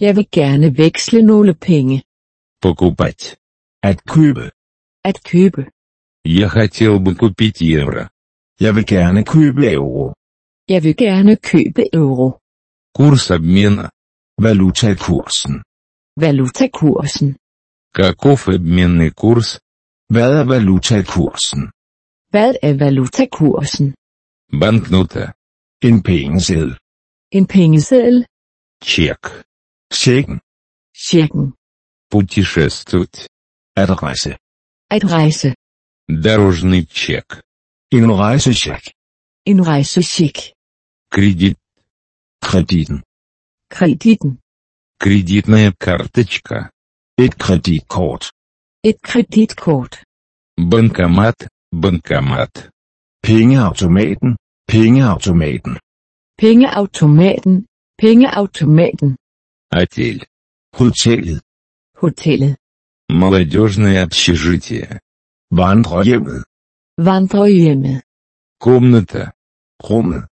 Jeg 0.00 0.16
vil 0.16 0.26
gerne 0.32 0.78
veksle 0.78 1.22
nogle 1.22 1.54
penge. 1.54 2.02
Покупать. 2.62 3.36
At 3.82 3.98
købe. 4.04 4.50
At 5.04 5.18
købe. 5.24 5.62
Я 6.24 6.48
хотел 6.48 6.98
бы 7.00 7.14
купить 7.14 7.62
евро. 7.62 8.08
Jeg 8.60 8.74
vil 8.76 8.86
gerne 8.86 9.24
købe 9.24 9.72
euro. 9.72 10.14
Jeg 10.70 10.82
vil 10.84 10.96
gerne 10.96 11.36
købe 11.36 11.82
euro. 11.92 12.28
Курс 12.98 13.30
обмена. 13.30 13.90
Valutakursen. 14.38 15.54
Valutakursen. 16.22 17.36
Каков 17.94 18.48
обменный 18.48 19.10
курс? 19.10 19.60
Hvad 20.08 20.30
er 20.40 20.44
valutakursen? 20.44 21.62
Hvad 22.32 22.54
er 22.62 22.74
valutakursen? 22.84 23.94
Банкнота. 24.60 25.32
En 25.88 26.02
pengeseddel. 26.02 26.78
En 27.32 27.46
pengeseddel. 27.46 28.26
Чек. 28.82 29.22
Checken. 29.92 30.40
Checken. 31.08 31.52
Путешествовать. 32.10 33.18
At 33.76 33.90
rejse. 34.02 34.32
At 34.90 35.04
rejse. 35.04 35.54
Дорожный 36.08 36.84
чек. 36.86 37.28
En 37.92 38.04
rejsecheck. 38.22 38.84
En 39.46 39.58
rejsecheck. 39.66 40.36
Кредит. 41.13 41.57
Kreditten. 42.41 43.03
Kreditten. 43.69 44.39
Кредитная 44.97 45.73
карточка. 45.77 46.71
Et 47.17 47.35
kreditkort. 47.35 48.31
Et 48.81 48.97
kreditkort. 49.03 50.05
Банкомат. 50.57 51.49
Банкомат. 51.73 52.69
Pengeautomaten. 53.21 54.37
Pengeautomaten. 54.65 55.79
Pengeautomaten. 56.37 57.65
Pengeautomaten. 57.97 59.17
Отель. 59.69 60.25
Hotellet. 60.71 61.41
Hotellet. 61.93 62.55
Молодежное 63.09 64.03
общежитие. 64.03 65.01
Vandrehjemmet. 65.51 66.45
Vandrehjemmet. 66.97 68.05
Комната. 68.57 69.33
Rummet. 69.83 70.30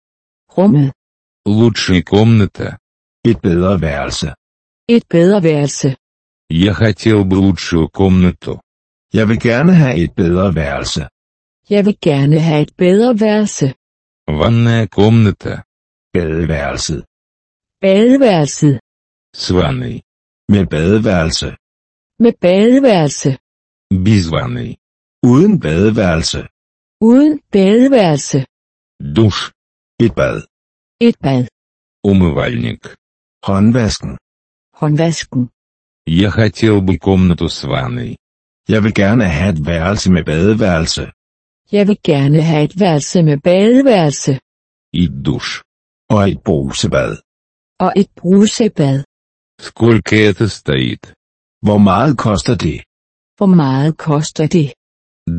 Rummet. 0.56 0.92
Лучшая 1.46 2.02
комната. 2.02 2.78
Et 3.24 3.40
bedre 3.40 3.80
værelse. 3.80 4.34
Et 4.88 5.04
bedre 5.08 5.42
værelse. 5.42 5.96
Я 6.50 6.74
хотел 6.74 7.24
бы 7.24 7.36
лучшую 7.36 7.88
комнату. 7.88 8.60
Jeg 9.14 9.28
vil 9.28 9.40
gerne 9.40 9.74
have 9.74 9.96
et 10.04 10.14
bedre 10.14 10.54
værelse. 10.54 11.08
Jeg 11.70 11.86
vil 11.86 11.96
gerne 12.00 12.38
have 12.40 12.62
et 12.62 12.72
bedre 12.76 13.20
værelse. 13.20 13.74
Ванная 14.28 14.86
комната. 14.88 15.62
Badeværelset. 16.14 17.04
Badeværelset. 17.80 18.80
С 19.34 19.50
ванной. 19.50 19.96
Med 20.48 20.66
badeværelse. 20.66 21.48
Med 22.22 22.32
badeværelse. 22.40 23.30
Без 24.04 24.24
ванной. 24.30 24.70
Uden 25.22 25.60
badeværelse. 25.60 26.40
Uden 27.00 27.40
badeværelse. 27.52 28.38
Душ. 29.16 29.36
Et 30.04 30.14
bad. 30.14 30.42
Et 31.00 31.16
bad. 31.24 31.46
Умывальник. 32.04 32.96
Håndvasken. 33.44 34.18
Håndvasken. 34.74 35.48
Я 36.06 36.30
хотел 36.30 36.80
бы 36.80 36.98
комнату 36.98 37.48
с 37.48 37.64
ванной. 37.64 38.16
Jeg 38.68 38.82
vil 38.84 38.94
gerne 38.94 39.24
have 39.28 39.52
et 39.54 39.66
værelse 39.66 40.10
med 40.10 40.24
badeværelse. 40.24 41.12
Jeg 41.72 41.88
vil 41.88 41.98
gerne 42.04 42.42
have 42.42 42.64
et 42.64 42.80
værelse 42.80 43.22
med 43.22 43.38
badeværelse. 43.40 44.32
И 44.92 45.08
душ. 45.24 45.62
Og 46.10 46.30
et 46.30 46.40
brusebad. 46.44 47.16
Og 47.80 47.92
et 47.96 48.10
brusebad. 48.20 49.04
Сколько 49.60 50.12
это 50.30 50.46
стоит? 50.48 51.14
Hvor 51.66 51.78
meget 51.78 52.18
koster 52.18 52.54
det? 52.54 52.78
Hvor 53.38 53.46
meget 53.62 53.96
koster 53.96 54.46
det? 54.46 54.68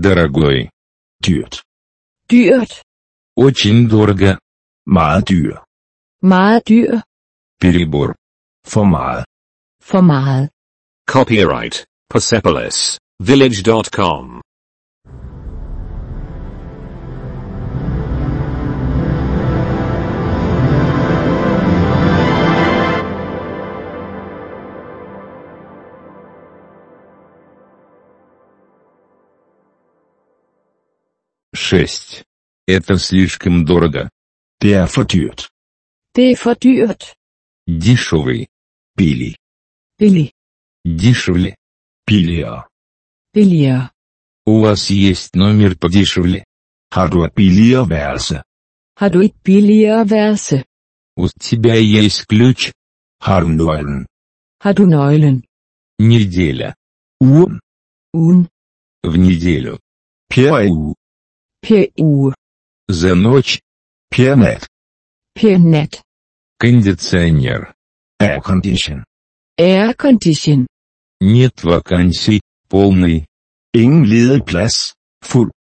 Дорогой. 0.05 0.69
Dyrt. 1.27 1.55
Dyrt. 2.31 2.73
Очень 3.45 3.89
дорого. 3.89 4.37
Meget 4.87 5.29
dyr. 5.29 5.55
Meget 6.21 6.67
dyr. 6.69 6.91
Перебор. 7.61 8.15
For 8.65 8.83
meget. 8.83 9.25
For 9.81 10.01
meget. 10.01 10.49
Copyright 11.13 11.85
Persepolis 12.09 12.99
Village.com. 13.19 14.41
Шесть. 31.55 32.23
Это 32.67 32.97
слишком 32.97 33.65
дорого. 33.65 34.09
Det 34.62 34.74
er 34.74 34.86
for 34.86 35.04
dyrt. 35.14 35.40
Det 36.16 36.24
er 36.32 36.36
for 36.36 36.54
dyrt. 36.54 37.02
Дешевый. 37.84 38.46
Billig. 38.98 39.34
Billig. 39.98 40.28
Дешевле. 41.02 41.52
Billigere. 42.06 42.62
Billigere. 43.34 43.90
У 44.46 44.60
вас 44.60 44.90
есть 44.90 45.34
номер 45.34 45.76
подешевле? 45.78 46.44
Har 46.90 47.08
du 47.08 47.24
et 47.24 47.34
billigere 47.34 47.88
værelse? 47.88 48.42
Har 48.96 49.08
du 49.08 49.20
et 49.20 49.34
billigere 49.44 50.10
værelse? 50.10 50.64
У 51.16 51.28
тебя 51.40 51.74
есть 51.74 52.26
ключ? 52.26 52.72
Har 53.20 53.40
du 53.40 53.48
nøglen? 53.48 54.06
Har 54.62 54.72
du 54.72 54.84
nøglen? 54.86 55.44
Неделя. 56.00 56.74
Ugen. 57.20 57.60
Ugen. 58.14 58.48
В 59.04 59.16
неделю. 59.16 59.78
Per 60.30 60.70
uge. 60.70 60.94
Per 61.62 61.86
uge. 61.98 62.34
За 62.88 63.14
ночь. 63.14 63.60
Per 64.09 64.35
nat. 64.35 64.67
Per 65.35 65.57
nat. 65.59 66.01
Кондиционер. 66.59 67.73
Air 68.19 68.41
condition. 68.41 69.03
Air 69.57 69.93
condition. 69.95 70.67
Нет 71.21 71.63
вакансий. 71.63 72.41
Полный. 72.69 73.25
Ingen 73.75 74.05
ledig 74.05 74.45
plads. 74.45 74.93
Fuld. 75.21 75.51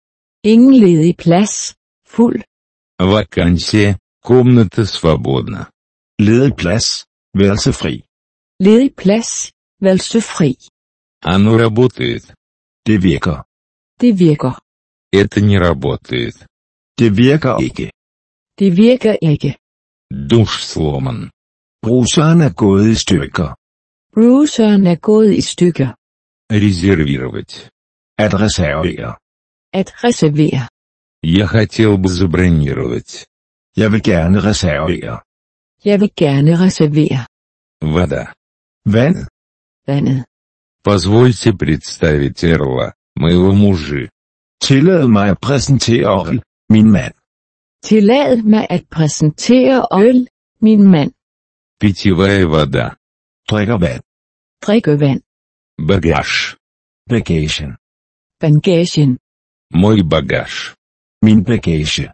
Ingen 0.45 0.75
ledig 0.81 1.17
plads. 1.17 1.75
Fuld. 2.05 2.43
Вакансия. 2.99 3.99
Комната 4.23 4.87
свободна. 4.87 5.71
Ledig 6.21 6.57
plads. 6.57 7.05
Værelse 7.35 7.73
fri. 7.73 8.03
Ledig 8.61 8.95
plads. 8.97 9.51
Værelse 9.81 10.21
fri. 10.21 10.57
Оно 11.25 11.57
работает. 11.57 12.35
Det 12.87 12.99
virker. 12.99 13.45
Det 14.01 14.13
virker. 14.13 14.59
Это 15.13 15.41
не 15.41 15.59
работает. 15.59 16.47
Det 16.99 17.11
virker 17.17 17.59
ikke. 17.63 17.91
Det 18.59 18.77
virker 18.77 19.17
ikke. 19.23 19.51
Душ 20.31 20.53
сломан. 20.73 21.31
Bruseren 21.83 22.41
er 22.41 22.53
gået 22.65 22.89
i 22.89 22.95
stykker. 22.95 23.49
Bruseren 24.15 24.87
er 24.87 24.99
gået 25.11 25.35
i 25.35 25.41
stykker. 25.41 25.91
Резервировать. 26.53 27.71
At 28.19 28.33
reservere. 28.45 29.11
At 29.81 29.89
reservere. 30.05 30.69
Я 31.23 31.47
хотел 31.47 31.99
бы 31.99 32.09
забронировать. 32.09 33.27
Jeg 33.77 33.93
vil 33.93 34.03
gerne 34.03 34.39
reservere. 34.51 35.21
Jeg 35.85 36.01
vil 36.01 36.11
gerne 36.17 36.53
reservere. 36.65 37.27
Вода. 37.95 38.25
Vand. 38.87 39.17
Vandet. 39.87 40.25
Позвольте 40.85 41.53
представить 41.53 42.45
Эрла, 42.45 42.95
моего 43.17 43.53
мужа. 43.53 44.09
Tillad 44.61 45.07
mig 45.09 45.31
at 45.31 45.41
præsentere 45.41 46.07
Orl, 46.07 46.43
min 46.71 46.91
mand. 46.91 47.15
Tillad 47.83 48.43
mig 48.43 48.67
at 48.71 48.85
præsentere 48.91 49.87
øl, 50.07 50.29
min 50.61 50.91
mand. 50.91 51.13
Питьевая 51.81 52.47
вода. 52.47 52.97
Drikker 53.49 53.79
vand. 53.79 54.03
Drikkevand. 54.67 55.21
Багаж. 55.89 56.57
Bagagen. 57.11 57.77
Bagagen. 58.41 59.19
Мой 59.71 60.03
багаж. 60.03 60.75
Min 61.23 61.45
bagage. 61.45 62.13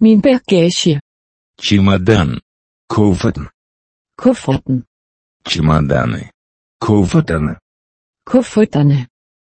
Min 0.00 0.22
bagage. 0.22 1.00
Чемодан. 1.60 2.40
Kufferten. 2.88 3.46
Kufferten. 4.16 4.84
Чемоданы. 5.48 6.30
Kufferterne. 6.80 7.54
Kufferterne. 8.30 9.08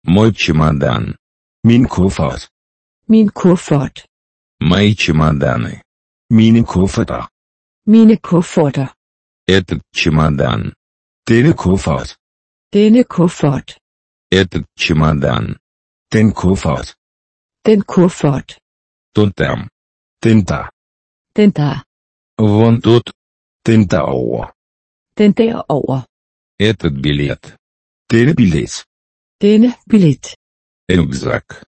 Мой 0.04 0.32
чемодан. 0.32 1.16
Min 1.64 1.84
kuffert. 1.94 2.42
Min 3.08 3.28
kuffert. 3.28 3.96
Мои 4.60 4.94
чемоданы. 4.94 5.82
Mine 6.30 6.64
kufferter. 6.64 7.28
Mine 7.86 8.16
kufferter. 8.16 8.94
Этот 9.46 9.82
чемодан. 9.92 10.74
Denne 11.28 11.52
kuffert. 11.54 12.16
Denne 12.72 13.04
kuffert. 13.04 13.78
Этот 14.30 14.64
чемодан. 14.76 15.58
Den 16.12 16.32
kuffert. 16.32 16.96
Den 17.66 17.82
kuffert. 17.82 18.58
Тот 19.14 19.34
там. 19.36 19.68
Den 20.22 20.44
der. 20.44 20.70
Den 21.36 21.52
der. 21.52 21.84
Вон 22.38 22.80
тот. 22.80 23.12
Den 23.66 23.86
derover. 23.86 24.52
Den 25.18 25.32
derover. 25.34 26.06
Этот 26.58 26.94
билет. 27.00 27.56
Denne 28.10 28.34
billet. 28.34 28.84
Denne 29.40 29.74
billet. 29.86 30.36
Рюкзак. 30.90 31.64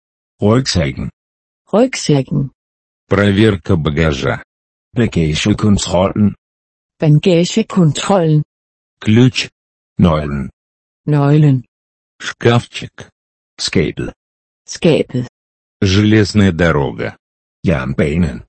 Rygsækken. 0.41 1.09
Rygsækken. 1.73 2.51
Проверка 3.08 3.76
багажа. 3.76 4.42
Bagagekontrollen. 4.96 6.34
Bagagekontrollen. 7.00 8.42
Ключ. 9.00 9.50
Nøglen. 9.98 10.50
Nøglen. 11.06 11.64
Шкафчик. 12.20 13.10
Skabet. 13.58 14.14
Skabet. 14.66 15.28
Железная 15.82 16.52
дорога. 16.52 17.16
Jernbanen. 17.62 18.44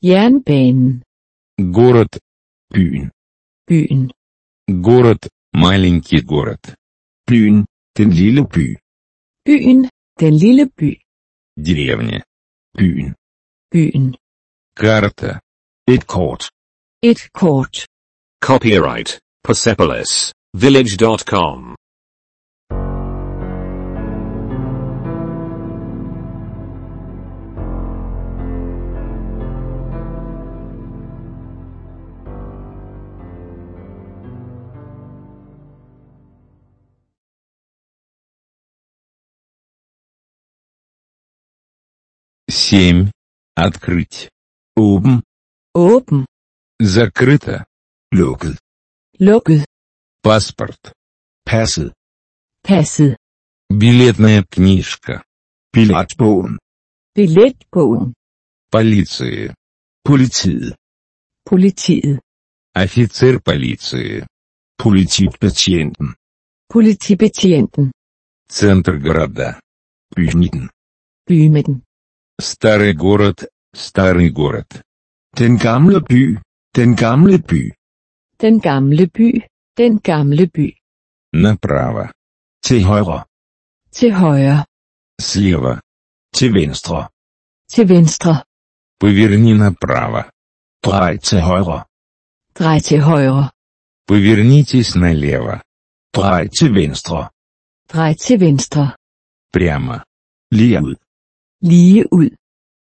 Jernbanen. 0.00 1.02
Город. 1.58 2.20
Byen. 2.70 3.10
Byen. 3.66 4.12
Город. 4.68 5.28
Маленький 5.52 6.20
город. 6.20 6.76
Byen. 7.26 7.66
Den 7.96 8.10
lille 8.10 8.44
by. 8.44 8.76
Byen. 9.44 9.90
Den 10.20 10.36
lille 10.36 10.66
by. 10.76 11.00
Деревня. 11.56 12.24
Byen. 12.74 13.17
Byen. 13.71 14.15
Карта. 14.75 15.41
Et 15.87 16.05
kort. 16.05 16.49
Et 17.01 17.29
kort. 17.31 17.85
Copyright 18.41 19.19
Persepolis 19.43 20.31
Village.com. 20.53 21.75
Семь. 42.49 43.09
Открыть. 43.60 44.30
Åben. 44.76 45.24
Åben. 45.74 46.26
Закрыто. 46.78 47.66
Lukket. 48.12 48.56
Lukket. 49.18 49.66
Паспорт. 50.22 50.92
Passet. 51.44 51.92
Passet. 52.62 53.16
Билетная 53.68 54.44
книжка. 54.44 55.24
Billetbogen. 55.72 56.60
Billetbogen. 57.16 58.14
Полиции. 58.70 59.52
Politiet. 60.04 60.76
Politiet. 61.44 62.20
Офицер 62.74 63.40
полиции. 63.40 64.24
Politibetjenten. 64.76 66.14
Politibetjenten. 66.68 67.90
Центр 68.48 68.98
города. 68.98 69.60
Bymidten. 70.14 70.70
Bymidten. 71.26 71.82
Старый 72.41 72.93
город. 72.93 73.37
Старый 73.75 74.29
город. 74.29 74.83
Den 75.39 75.57
gamle 75.57 75.99
by. 76.01 76.39
Den 76.75 76.95
gamle 76.95 77.37
by. 77.39 77.73
Den 78.41 78.59
gamle 78.59 79.07
by. 79.07 79.47
Den 79.77 79.99
gamle 79.99 80.47
by. 80.47 80.67
Направо. 81.33 82.11
Til 82.63 82.83
højre. 82.83 83.25
Til 83.91 84.11
højre. 84.13 84.65
Слева. 85.21 85.79
Til 86.33 86.53
venstre. 86.53 87.09
Til 87.73 87.89
venstre. 87.89 88.43
Поверни 88.99 89.53
направо. 89.53 90.23
Drej 90.85 91.17
til 91.17 91.41
højre. 91.41 91.83
Drej 92.59 92.79
til 92.79 93.01
højre. 93.01 93.49
Повернитесь 94.07 94.95
налево. 94.95 95.55
Drej 96.15 96.47
til 96.57 96.69
venstre. 96.75 97.29
Drej 97.93 98.13
til 98.13 98.39
venstre. 98.39 98.83
Прямо. 99.53 99.95
Lige 100.51 100.79
ud. 100.83 100.95
Lige 101.71 102.03
ud. 102.17 102.29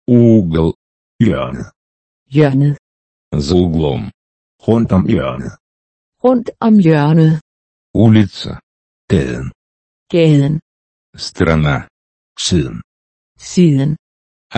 Угол. 0.06 0.74
Hjørnet. 1.24 1.68
Hjørnet. 2.34 2.74
За 3.46 3.54
углом. 3.64 4.02
Rundt 4.68 4.90
om 4.92 5.02
hjørnet. 5.14 5.52
Rundt 6.24 6.48
om 6.60 6.74
hjørnet. 6.86 7.32
Улица. 8.04 8.52
Gaden. 9.12 9.46
Gaden. 10.14 10.54
Страна. 11.16 11.76
Siden. 12.46 12.76
Siden. 13.52 13.90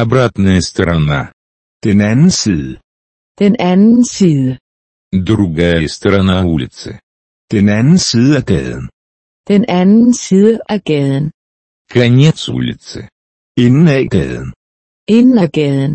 Обратная 0.03 0.61
сторона. 0.61 1.33
Den 1.85 2.01
anden 2.01 2.31
side. 2.31 2.81
Den 3.38 3.57
anden 3.59 4.05
side. 4.05 4.59
Другая 5.29 5.88
сторона 5.88 6.45
улицы. 6.45 6.90
Den 7.51 7.69
anden 7.69 7.99
side 7.99 8.37
af 8.37 8.45
gaden. 8.45 8.88
Den 9.49 9.64
anden 9.69 10.14
side 10.14 10.61
af 10.69 10.81
gaden. 10.85 11.33
Конец 11.93 12.49
улицы. 12.49 13.01
Inden 13.64 13.88
af 13.97 14.03
gaden. 14.14 14.49
Inden 15.16 15.38
af 15.45 15.51
gaden. 15.59 15.95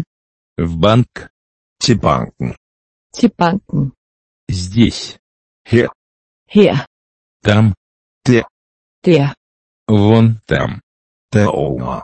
В 0.70 0.72
банк. 0.84 1.14
Til 1.84 1.98
banken. 2.08 2.50
Til 3.18 3.30
banken. 3.42 3.84
Здесь. 4.62 5.02
Her. 5.72 5.88
Her. 6.56 6.76
Там. 7.48 7.66
Der. 8.28 8.44
Der. 9.06 9.28
Вон 9.88 10.26
там. 10.52 10.72
Derovre. 11.34 11.98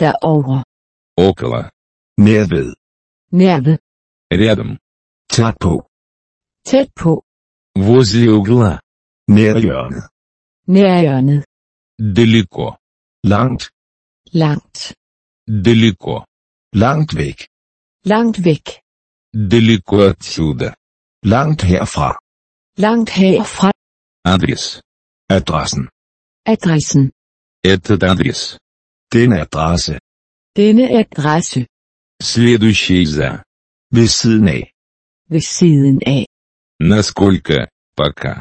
Derovre. 0.00 0.58
Около. 1.28 1.62
Nær 2.26 2.44
ved. 2.54 2.68
Nærved. 3.40 3.78
Рядом. 4.42 4.70
Tæt 5.34 5.54
på. 5.64 5.74
Tæt 6.70 6.88
på. 7.02 7.12
Возле 7.88 8.28
угла. 8.38 8.72
Nær 9.36 9.54
hjørnet. 9.64 10.04
Nær 10.74 11.00
hjørnet. 11.04 11.40
Далеко. 12.16 12.66
Langt. 13.32 13.62
Langt. 14.32 14.94
Далеко. 15.64 16.24
Langt 16.72 17.14
væk. 17.16 17.38
Langt 18.04 18.44
væk. 18.44 18.64
Далеко 19.50 19.96
отсюда. 20.10 20.74
Langt 21.22 21.62
herfra. 21.62 22.18
Langt 22.78 23.10
herfra. 23.10 23.70
Адрес. 24.24 24.82
Adressen. 25.28 25.88
Adressen. 26.46 27.10
Этот 27.64 28.02
адрес. 28.02 28.58
Den 29.12 29.32
adresse. 29.32 29.98
Denne 30.56 30.84
adresse. 31.02 31.66
Следующий 32.22 33.04
за. 33.06 33.42
Ved 33.90 34.08
siden 34.08 34.48
af. 34.48 34.72
Ved 35.30 35.40
siden 35.40 36.00
af. 36.06 36.26
Насколько, 36.80 37.56
пока. 37.96 38.34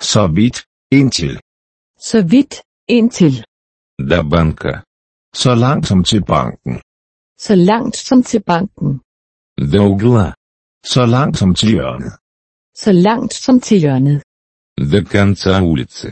Så 0.00 0.26
vidt. 0.26 0.64
Indtil. 0.92 1.40
Så 1.98 2.18
vidt. 2.32 2.54
Indtil. 2.88 3.44
До 4.10 4.22
банка. 4.32 4.72
Så 5.34 5.54
langt 5.54 5.86
som 5.90 6.04
til 6.04 6.22
banken. 6.24 6.74
Så 7.44 7.54
langt 7.54 7.96
som 7.96 8.22
til 8.22 8.42
banken. 8.52 8.90
До 9.72 9.80
угла. 9.92 10.26
Så 10.92 11.06
langt 11.06 11.38
som 11.38 11.54
til 11.54 11.68
hjørnet. 11.68 12.12
Så 12.82 12.92
langt 12.92 13.34
som 13.34 13.60
til 13.60 13.78
hjørnet. 13.78 14.22
До 14.92 15.00
конца 15.04 15.52
улицы. 15.70 16.08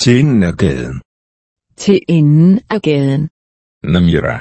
Til 0.00 0.20
enden 0.20 0.42
af 0.42 0.54
gaden. 0.56 1.02
Til 1.76 2.00
enden 2.08 2.60
af 2.70 2.82
gaden. 2.82 3.28
Номера. 3.82 4.38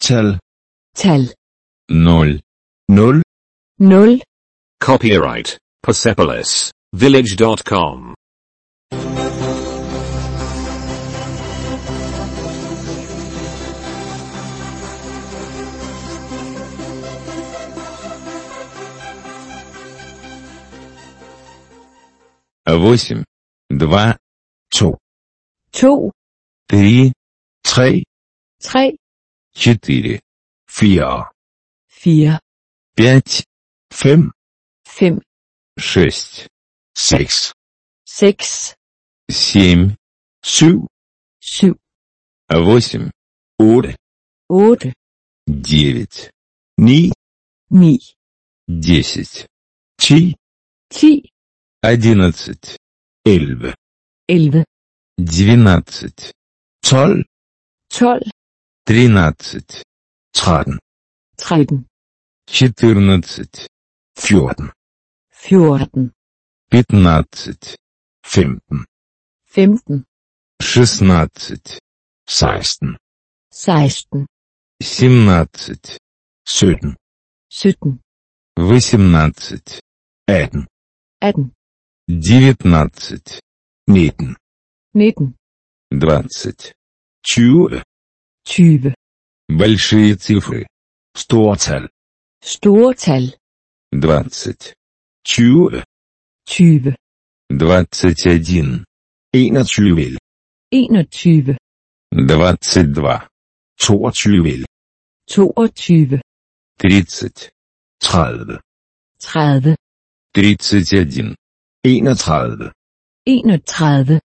Tal. 0.00 0.38
Tal. 0.94 1.22
0. 1.88 2.40
0. 2.88 3.22
0. 3.78 4.20
Copyright 4.80 5.58
Persepolis 5.82 6.72
Village.com. 6.92 8.14
восемь, 22.66 23.24
два, 23.70 24.18
to, 24.70 24.98
to, 25.72 26.12
три, 26.66 27.12
tre, 27.62 28.04
tre, 28.60 28.96
четыре, 29.54 30.20
fire, 30.66 31.30
fire, 31.88 32.40
пять, 32.94 33.44
fem, 33.90 34.32
fem, 34.84 35.20
шесть, 35.78 36.48
seks, 36.94 37.52
seks, 38.04 38.74
семь, 39.30 39.94
syv, 40.42 40.86
syv, 41.40 41.76
восемь, 42.48 43.10
otte, 43.58 43.96
otte, 44.48 44.94
девять, 45.46 46.30
ni, 46.76 47.12
ni, 47.70 48.00
десять, 48.66 49.46
ti, 49.96 50.36
ti, 50.88 51.30
одиннадцать, 51.82 52.76
elleve, 53.24 53.74
elleve, 54.28 54.64
двенадцать, 55.16 56.32
tolv, 56.82 57.24
tolv, 57.88 58.30
тринадцать, 58.84 59.82
tretten, 60.32 60.78
tretten, 61.36 61.86
четырнадцать, 62.46 63.68
fjorten, 64.14 64.72
fjorten, 65.30 66.12
пятнадцать, 66.70 67.76
femten, 68.22 68.86
femten, 69.44 70.04
шестнадцать, 70.60 71.80
seksten, 72.26 72.98
seksten, 73.50 74.26
семнадцать, 74.80 75.98
sytten, 76.44 76.96
sytten, 77.48 78.00
восемнадцать, 78.56 79.80
atten, 80.26 80.66
atten, 81.20 81.54
19. 82.09 83.39
Nitten. 83.87 84.35
Nitten. 84.93 85.35
20. 85.89 86.73
20. 87.21 87.81
20. 88.45 88.93
Большие 89.47 90.15
цифры. 90.17 90.67
Stortal. 91.15 91.89
Stortal. 92.43 93.37
20. 93.93 94.73
20. 95.23 95.83
20. 96.29 96.95
21. 97.49 98.83
21. 99.31 100.17
21. 100.71 101.57
22. 102.11 103.29
22. 103.77 104.65
22. 105.25 106.21
30. 106.77 107.51
30. 108.01 108.59
30. 109.19 109.75
31. 110.33 111.35
31 111.85 112.15
31 113.25 114.21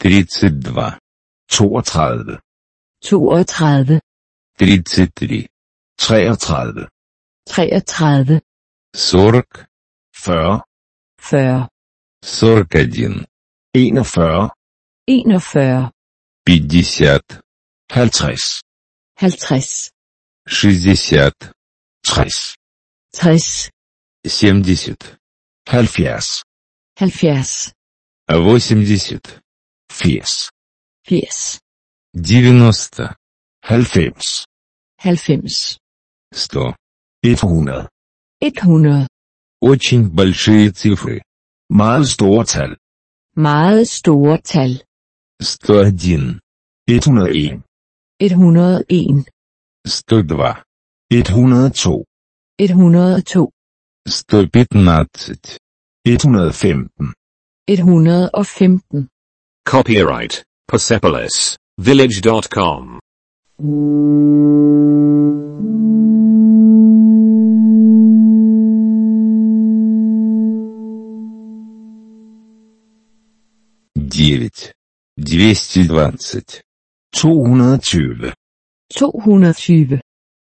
32 0.00 0.98
32 1.48 2.40
32 3.00 4.00
33 4.58 5.48
33 5.96 6.88
33 7.46 8.40
40 8.92 9.66
40 10.12 10.64
40 11.20 11.68
41 12.22 13.24
41 13.72 14.50
41 15.06 15.90
50 16.44 17.40
50 17.88 18.62
50 19.16 19.90
60 20.48 21.52
60 22.08 22.56
60 23.12 23.70
70 24.26 25.18
70 25.64 26.42
halvtreds, 26.97 27.73
halvtreds, 28.27 28.27
Шестьдесят. 28.27 28.27
tres, 28.27 28.27
tres, 28.27 28.27
Семьдесят. 28.27 28.27
halvfjerds, 28.27 28.29
halvfjerds, 28.29 28.45
Восемьдесят. 28.45 29.25
firs, 29.91 30.49
firs, 31.07 31.59
Девяносто. 32.15 33.15
halvfems, 33.63 34.45
halvfems, 34.99 35.77
Сто. 36.33 36.73
et 37.23 37.39
hundrede. 37.41 37.87
et 38.41 38.59
hundrede, 38.63 39.07
Очень 39.61 40.09
большие 40.15 40.71
цифры. 40.71 41.19
Meget 41.69 42.07
store 42.07 42.43
tal. 42.45 42.77
meget 43.35 43.87
store 43.87 44.37
tal, 44.41 44.83
Сто 45.41 45.73
один. 45.79 46.39
101, 46.87 47.63
et 48.19 48.31
hundrede 48.33 48.83
en, 48.89 49.25
Сто 49.87 50.21
два. 50.21 50.63
102, 51.11 52.05
et 52.59 52.71
hundrede 56.05 56.51
to, 56.51 56.53
Сто 56.53 56.53
пятнадцать. 56.53 56.81
115, 57.03 57.13
et 57.67 57.79
hundrede 57.81 58.29
og 58.33 58.45
femten. 58.45 59.09
Copyright 59.69 60.43
Persepolis 60.67 61.57
Village.com. 61.77 62.99
Девять. 73.95 74.73
Двести 75.17 75.87
двадцать. 75.87 76.63
220, 77.13 78.33
220, 78.89 80.01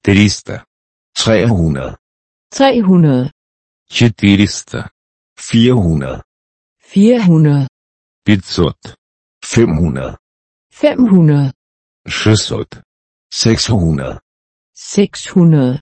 Триста. 0.03 0.65
300, 1.15 1.97
300, 2.51 3.31
Четыреста. 3.89 4.91
400, 5.41 6.23
400, 6.81 7.69
Пятьсот. 8.25 8.77
500, 9.41 10.19
500, 10.71 11.55
Шестьсот. 12.07 12.83
600, 13.31 14.21
600, 14.75 15.81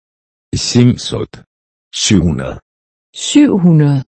Семьсот. 0.55 1.45
700, 1.93 2.61
700, 3.13 4.05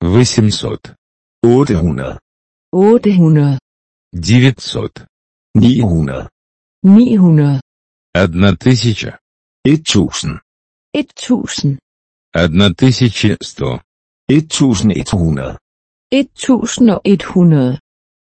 Восемьсот. 0.00 0.94
800, 1.42 2.18
800, 2.72 3.58
Девятьсот. 4.12 5.06
900, 5.54 6.28
900, 6.82 7.60
Одна 8.12 8.56
тысяча. 8.56 9.18
1000, 9.64 10.40
1000, 10.92 11.78
Одна 12.32 12.74
тысяча 12.74 13.36
сто. 13.40 13.82
1100. 14.29 15.57
1100. 16.11 17.79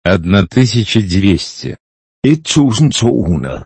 1200. 0.05 1.77
1200. 2.23 3.65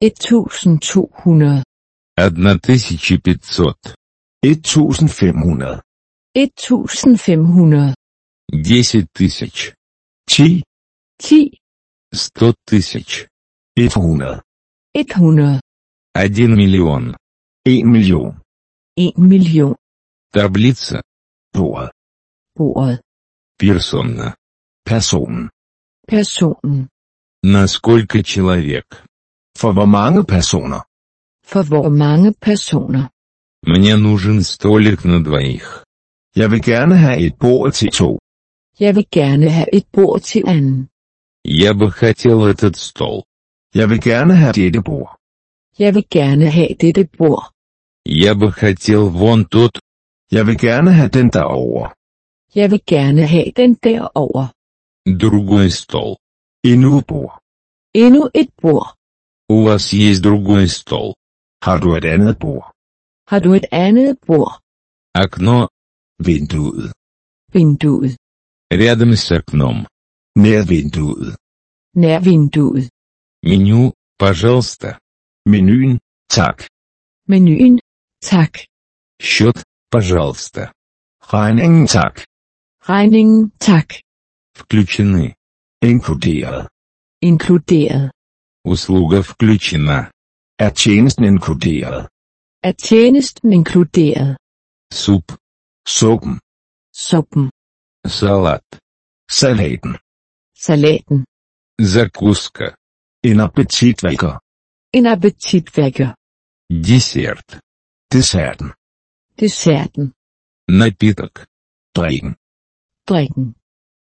1200. 0.00 1.68
1500. 2.16 3.94
1500. 4.42 5.82
1500. 6.34 7.94
10 8.50 9.06
тысяч. 9.12 9.74
чи, 10.28 10.62
чи, 11.20 11.58
100 12.12 12.54
тысяч. 12.64 13.28
100. 13.76 14.42
100. 14.94 15.60
1 16.14 16.54
миллион. 16.54 17.16
1 17.64 17.86
миллион. 17.86 18.42
1 18.96 19.12
миллион. 19.16 19.76
Таблица 20.32 21.02
bordet, 21.58 21.90
bordet, 22.58 22.98
Персона. 23.60 24.28
personen. 24.90 25.50
personen, 26.12 26.88
На 27.42 27.66
сколько 27.76 28.22
человек? 28.22 28.86
For 29.60 29.72
hvor 29.72 29.86
mange 29.98 30.20
personer? 30.24 30.80
for 31.50 31.62
hvor 31.70 31.88
mange 31.88 32.30
personer. 32.48 33.04
Мне 33.66 33.96
нужен 33.96 34.42
столик 34.42 35.04
на 35.04 35.18
двоих. 35.24 35.84
Jeg 36.36 36.50
vil 36.50 36.62
gerne 36.62 36.96
have 36.96 37.18
et 37.26 37.34
bord 37.40 37.72
til 37.72 37.88
to. 37.90 38.18
Jeg 38.80 38.94
vil 38.96 39.06
gerne 39.12 39.48
have 39.50 39.74
et 39.74 39.86
bord 39.92 40.20
til 40.20 40.42
anden. 40.46 40.88
Я 41.44 41.72
бы 41.74 41.90
хотел 41.90 42.38
этот 42.52 42.76
стол. 42.76 43.24
Jeg 43.74 43.90
vil 43.90 44.00
gerne 44.00 44.34
have 44.42 44.52
dette 44.52 44.82
bord. 44.82 45.10
Jeg 45.78 45.94
vil 45.94 46.04
gerne 46.10 46.46
have 46.50 46.74
dette 46.80 47.04
bord. 47.18 47.44
Я 48.06 48.34
бы 48.34 48.52
хотел 48.52 49.02
вон 49.08 49.44
тот. 49.44 49.74
Jeg 50.31 50.43
vil 50.47 50.57
gerne 50.67 50.91
have 50.99 51.09
den 51.17 51.27
derovre. 51.29 51.85
Jeg 52.55 52.71
vil 52.71 52.81
gerne 52.93 53.23
have 53.27 53.51
den 53.59 53.71
derover. 53.75 54.45
Другой 55.23 55.69
стол. 55.69 56.11
Endnu 56.71 56.97
et 56.99 57.05
bord. 57.07 57.33
Endnu 57.95 58.23
et 58.41 58.49
bord. 58.61 58.87
У 59.49 59.63
вас 59.67 59.93
есть 59.93 60.21
другой 60.23 60.67
стол. 60.67 61.13
Har 61.65 61.77
du 61.83 61.95
et 61.95 62.05
andet 62.05 62.39
bord? 62.39 62.65
Har 63.31 63.39
du 63.39 63.53
et 63.53 63.65
andet 63.71 64.17
bord? 64.27 64.53
Окно. 65.23 65.67
Vinduet. 66.27 66.93
Vinduet. 67.53 68.15
Рядом 68.71 69.15
с 69.15 69.31
окном. 69.31 69.77
Nær 70.43 70.61
vinduet. 70.73 71.35
Nær 71.95 72.19
vinduet. 72.19 72.89
Меню, 73.43 73.93
пожалуйста. 74.19 74.99
Menuen. 75.45 75.99
Tak. 76.29 76.57
Menuen. 77.27 77.79
Tak. 78.21 78.53
Счет, 79.21 79.63
пожалуйста. 79.91 80.71
Regningen 81.33 81.87
tak. 81.87 82.25
Regningen. 82.89 83.51
Tak. 83.59 84.01
Включены. 84.55 85.35
Inkluderet. 85.81 86.67
Inkluderet. 87.21 88.11
Услуга 88.65 89.23
включена. 89.23 90.11
Er 90.59 90.69
tjenesten 90.69 91.23
inkluderet? 91.25 92.07
Er 92.63 92.71
tjenesten 92.71 93.53
inkluderet? 93.53 94.37
Суп. 94.93 95.31
Suppen. 95.87 96.39
Suppen. 96.93 97.51
Салат. 98.07 98.67
Salaten. 99.31 99.97
Salaten. 100.65 101.25
Закуска. 101.81 102.75
En 103.23 103.39
appetitvækker. 103.39 104.39
En 104.93 105.05
appetitvækker. 105.05 106.09
Десерт. 106.87 107.49
Desserten. 108.13 108.69
Desserten. 109.39 110.13
Напиток. 110.67 111.47
Drikken. 111.95 112.35
Drikken. 113.07 113.55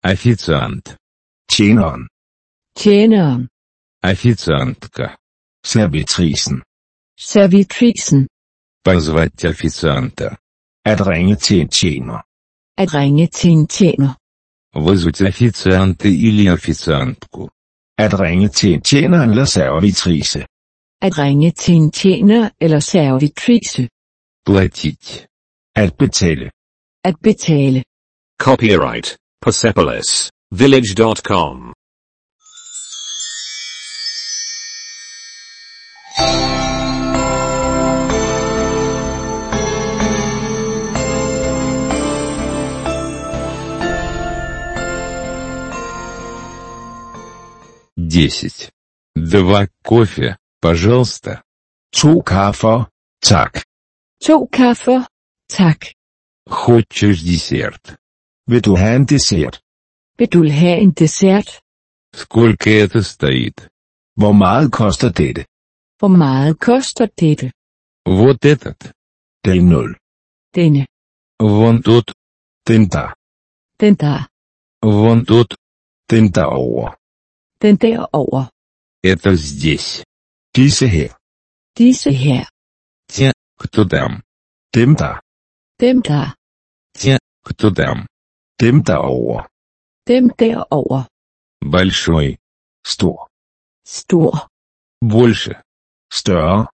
Официант. 0.03 0.97
Tjeneren. 1.47 2.07
Tjeneren. 2.75 3.49
Официантка. 4.03 5.17
Servitrisen. 5.63 6.63
Servitrisen. 7.17 8.27
Позвать 8.83 9.45
официанта. 9.45 10.37
At 10.85 11.07
ringe 11.07 11.35
til 11.35 11.61
en 11.61 11.69
tjener. 11.69 12.21
At 12.77 12.93
ringe 12.93 13.27
til 13.27 13.51
en 13.51 13.67
tjener. 13.67 14.15
Вызвать 14.75 15.21
официанта 15.21 16.07
или 16.07 16.47
официантку. 16.47 17.49
At 17.97 18.19
ringe 18.19 18.47
til 18.47 18.73
en 18.73 18.81
tjener 18.81 19.23
eller 19.23 19.45
servitrise. 19.45 20.45
At 21.01 21.17
ringe 21.17 21.51
til 21.51 21.75
en 21.75 21.91
tjener 21.91 22.49
eller 22.59 22.79
servitrice. 22.79 23.89
Платить. 24.45 25.27
At 25.75 25.95
betale. 25.97 26.51
At 27.03 27.19
betale. 27.21 27.83
Copyright 28.37 29.15
Persepolis 29.39 30.29
Village.com. 30.51 31.73
Десять. 47.95 48.71
Два 49.15 49.67
кофе, 49.83 50.37
пожалуйста. 50.59 51.43
To 51.95 52.21
kaffer. 52.23 52.87
Tak. 53.21 53.63
To 54.23 54.45
kaffer. 54.45 55.07
Tak. 55.49 55.79
Хочешь 56.49 57.21
десерт? 57.21 57.97
Vil 58.47 58.61
du 58.61 58.75
have 58.75 58.95
en 58.95 59.05
dessert? 59.05 59.61
Vil 60.17 60.27
du 60.27 60.49
have 60.49 60.79
en 60.81 60.91
dessert? 60.91 61.61
Сколько 62.13 62.69
это 62.69 63.01
стоит? 63.03 63.69
Hvor 64.15 64.31
meget 64.31 64.71
koster 64.71 65.09
dette? 65.11 65.45
Hvor 65.99 66.07
meget 66.07 66.59
koster 66.59 67.05
dette? 67.05 67.51
Вот 68.05 68.45
этот. 68.45 68.79
Det 69.45 69.57
er 69.57 69.61
0. 69.61 69.95
Denne. 70.55 70.85
Вон 71.39 71.83
тот. 71.83 72.13
Den 72.67 72.89
der. 72.89 73.13
Den 73.79 73.95
der. 73.95 74.27
Вон 74.83 75.25
tот. 75.25 75.55
Den 76.09 76.31
derover. 76.31 76.95
Den 77.61 77.77
derover. 77.77 78.49
Это 79.03 79.35
здесь. 79.35 80.03
Disse 80.55 80.87
her. 80.87 81.09
Disse 81.77 82.11
her. 82.11 82.45
Те, 83.09 83.33
кто 83.57 83.85
там. 83.85 84.23
Dem 84.73 84.95
der. 84.95 85.21
Dem 85.79 86.01
der. 86.01 86.35
Те, 86.93 87.19
кто 87.43 87.71
там. 87.71 88.07
Dem 88.59 88.83
derover. 88.83 89.47
Dem 90.07 90.29
derover. 90.37 91.07
Большой. 91.61 92.39
Stor. 92.83 93.29
Stor. 93.85 94.49
Больше. 95.01 95.61
Større. 96.09 96.69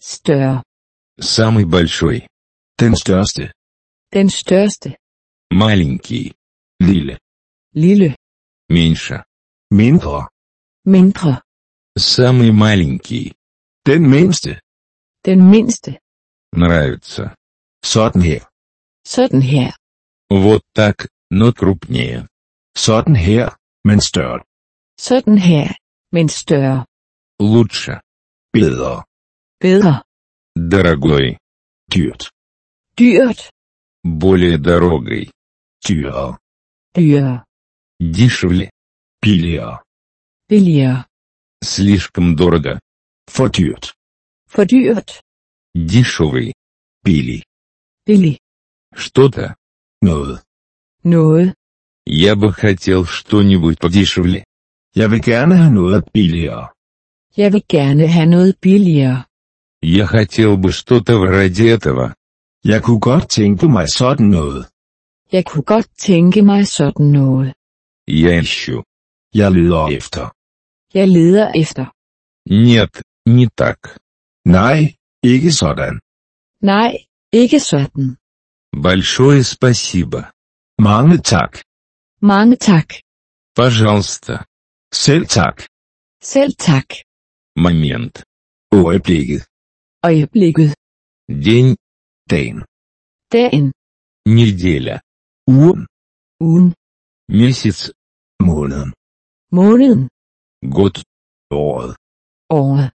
Større. 0.00 0.62
Самый 1.20 1.64
большой. 1.64 2.26
Den 2.78 2.96
største. 2.96 3.52
Den 4.12 4.28
største. 4.30 4.96
Маленький. 5.50 6.34
Lille. 6.80 7.18
Lille. 7.72 8.16
Меньше. 8.68 9.24
Mindre. 9.70 10.28
Mindre. 10.84 11.42
Самый 11.96 12.50
маленький. 12.52 13.34
Den 13.86 14.10
mindste. 14.10 14.60
Den 15.24 15.50
mindste. 15.50 15.98
Нравится. 16.51 17.35
Sådan 17.83 18.21
her. 18.21 18.47
Sådan 19.05 19.41
her. 19.41 19.73
Вот 20.29 20.61
так, 20.75 21.07
но 21.31 21.53
крупнее. 21.53 22.27
Sådan 22.75 23.15
her, 23.15 23.55
men 23.83 24.01
større. 24.01 24.43
Sådan 24.97 25.37
her. 25.37 25.73
Men 26.11 26.27
større. 26.29 26.85
Лучше. 27.39 28.01
Bedre. 28.51 29.03
Bedre. 29.59 30.03
Дорогой. 30.55 31.37
Dyrt. 31.93 32.31
Dyrt. 32.97 33.51
Более 34.03 34.57
дорогой. 34.57 35.31
Dyrere. 35.87 36.37
Dyrere. 36.95 37.45
Дешевле. 37.99 38.71
Billigere. 39.21 39.83
Billigere. 40.49 41.05
Слишком 41.63 42.35
дорого. 42.35 42.79
For 43.27 43.49
dyrt. 43.49 43.93
For 44.47 44.65
dyrt. 44.65 45.21
Дешевый. 45.74 46.54
Billig. 47.04 47.42
Billig. 48.06 48.38
Что-то. 48.94 49.54
Noget. 50.02 50.42
Noget. 51.04 51.54
Я 52.06 52.36
бы 52.36 52.52
хотел 52.52 53.04
что-нибудь 53.06 53.78
подешевле. 53.78 54.44
Jeg 54.94 55.10
vil 55.10 55.22
gerne 55.22 55.56
have 55.56 55.72
noget 55.72 56.04
billigere. 56.12 56.68
Jeg 57.36 57.52
vil 57.52 57.62
gerne 57.68 58.06
have 58.06 58.26
noget 58.26 58.54
billigere. 58.60 59.24
Я 59.82 60.06
хотел 60.06 60.56
бы 60.56 60.72
что-то 60.72 61.18
вроде 61.18 61.70
этого. 61.70 62.14
Jeg 62.64 62.82
kunne 62.82 63.00
godt 63.00 63.28
tænke 63.28 63.68
mig 63.68 63.88
sådan 63.88 64.26
noget. 64.26 64.66
Jeg 65.32 65.44
kunne 65.44 65.62
godt 65.62 65.88
tænke 65.98 66.42
mig 66.42 66.66
sådan 66.66 67.06
noget. 67.06 67.54
Я 68.08 68.40
ищу. 68.40 68.82
Jeg 69.34 69.50
leder 69.52 69.86
efter. 69.98 70.24
Jeg 70.94 71.08
leder 71.08 71.52
efter. 71.62 71.84
Нет, 72.50 73.02
не 73.26 73.46
так. 73.56 73.78
Nej, 74.44 74.94
ikke 75.32 75.50
sådan. 75.52 75.94
Nej, 76.72 76.92
ikke 77.32 77.60
sådan. 77.60 78.06
Большое 78.88 79.42
спасибо. 79.54 80.20
Mange 80.78 81.16
tak. 81.32 81.52
Mange 82.22 82.56
tak. 82.56 82.88
Пожалуйста. 83.60 84.34
Selv 84.92 85.26
tak. 85.26 85.56
Selv 86.22 86.52
tak. 86.68 86.88
Момент. 87.66 88.14
Øjeblikket. 88.72 89.42
Øjeblikket. 90.08 90.70
День. 91.46 91.76
Dagen. 92.30 92.58
Dagen. 93.32 93.66
Неделя. 94.38 94.96
Ugen. 95.46 95.86
Ugen. 96.40 96.74
Месяц. 97.28 97.78
Måneden. 98.48 98.90
Måneden. 99.52 100.08
Год. 100.76 100.94
Året. 101.50 101.96
Året. 102.50 102.90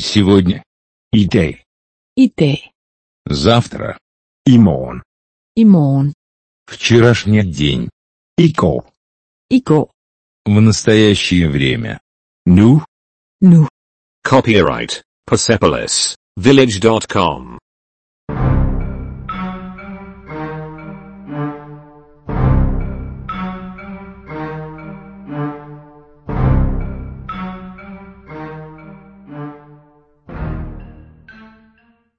Сегодня. 0.00 0.62
I 1.12 1.26
dag. 1.26 1.61
I 2.15 2.29
dag. 2.29 2.71
Завтра. 3.27 3.97
Imorgon. 4.47 5.01
Imorgon. 5.57 6.13
Вчерашний 6.67 7.43
день. 7.43 7.89
Ико. 8.37 8.85
Ико. 9.49 9.89
В 10.45 10.61
настоящее 10.61 11.49
время. 11.49 11.99
Ну. 12.45 12.83
Ну. 13.41 13.67
Copyright. 14.23 15.01
Persepolis. 15.27 16.15
Village.com. 16.37 17.59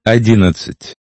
Одиннадцать. 0.05 0.96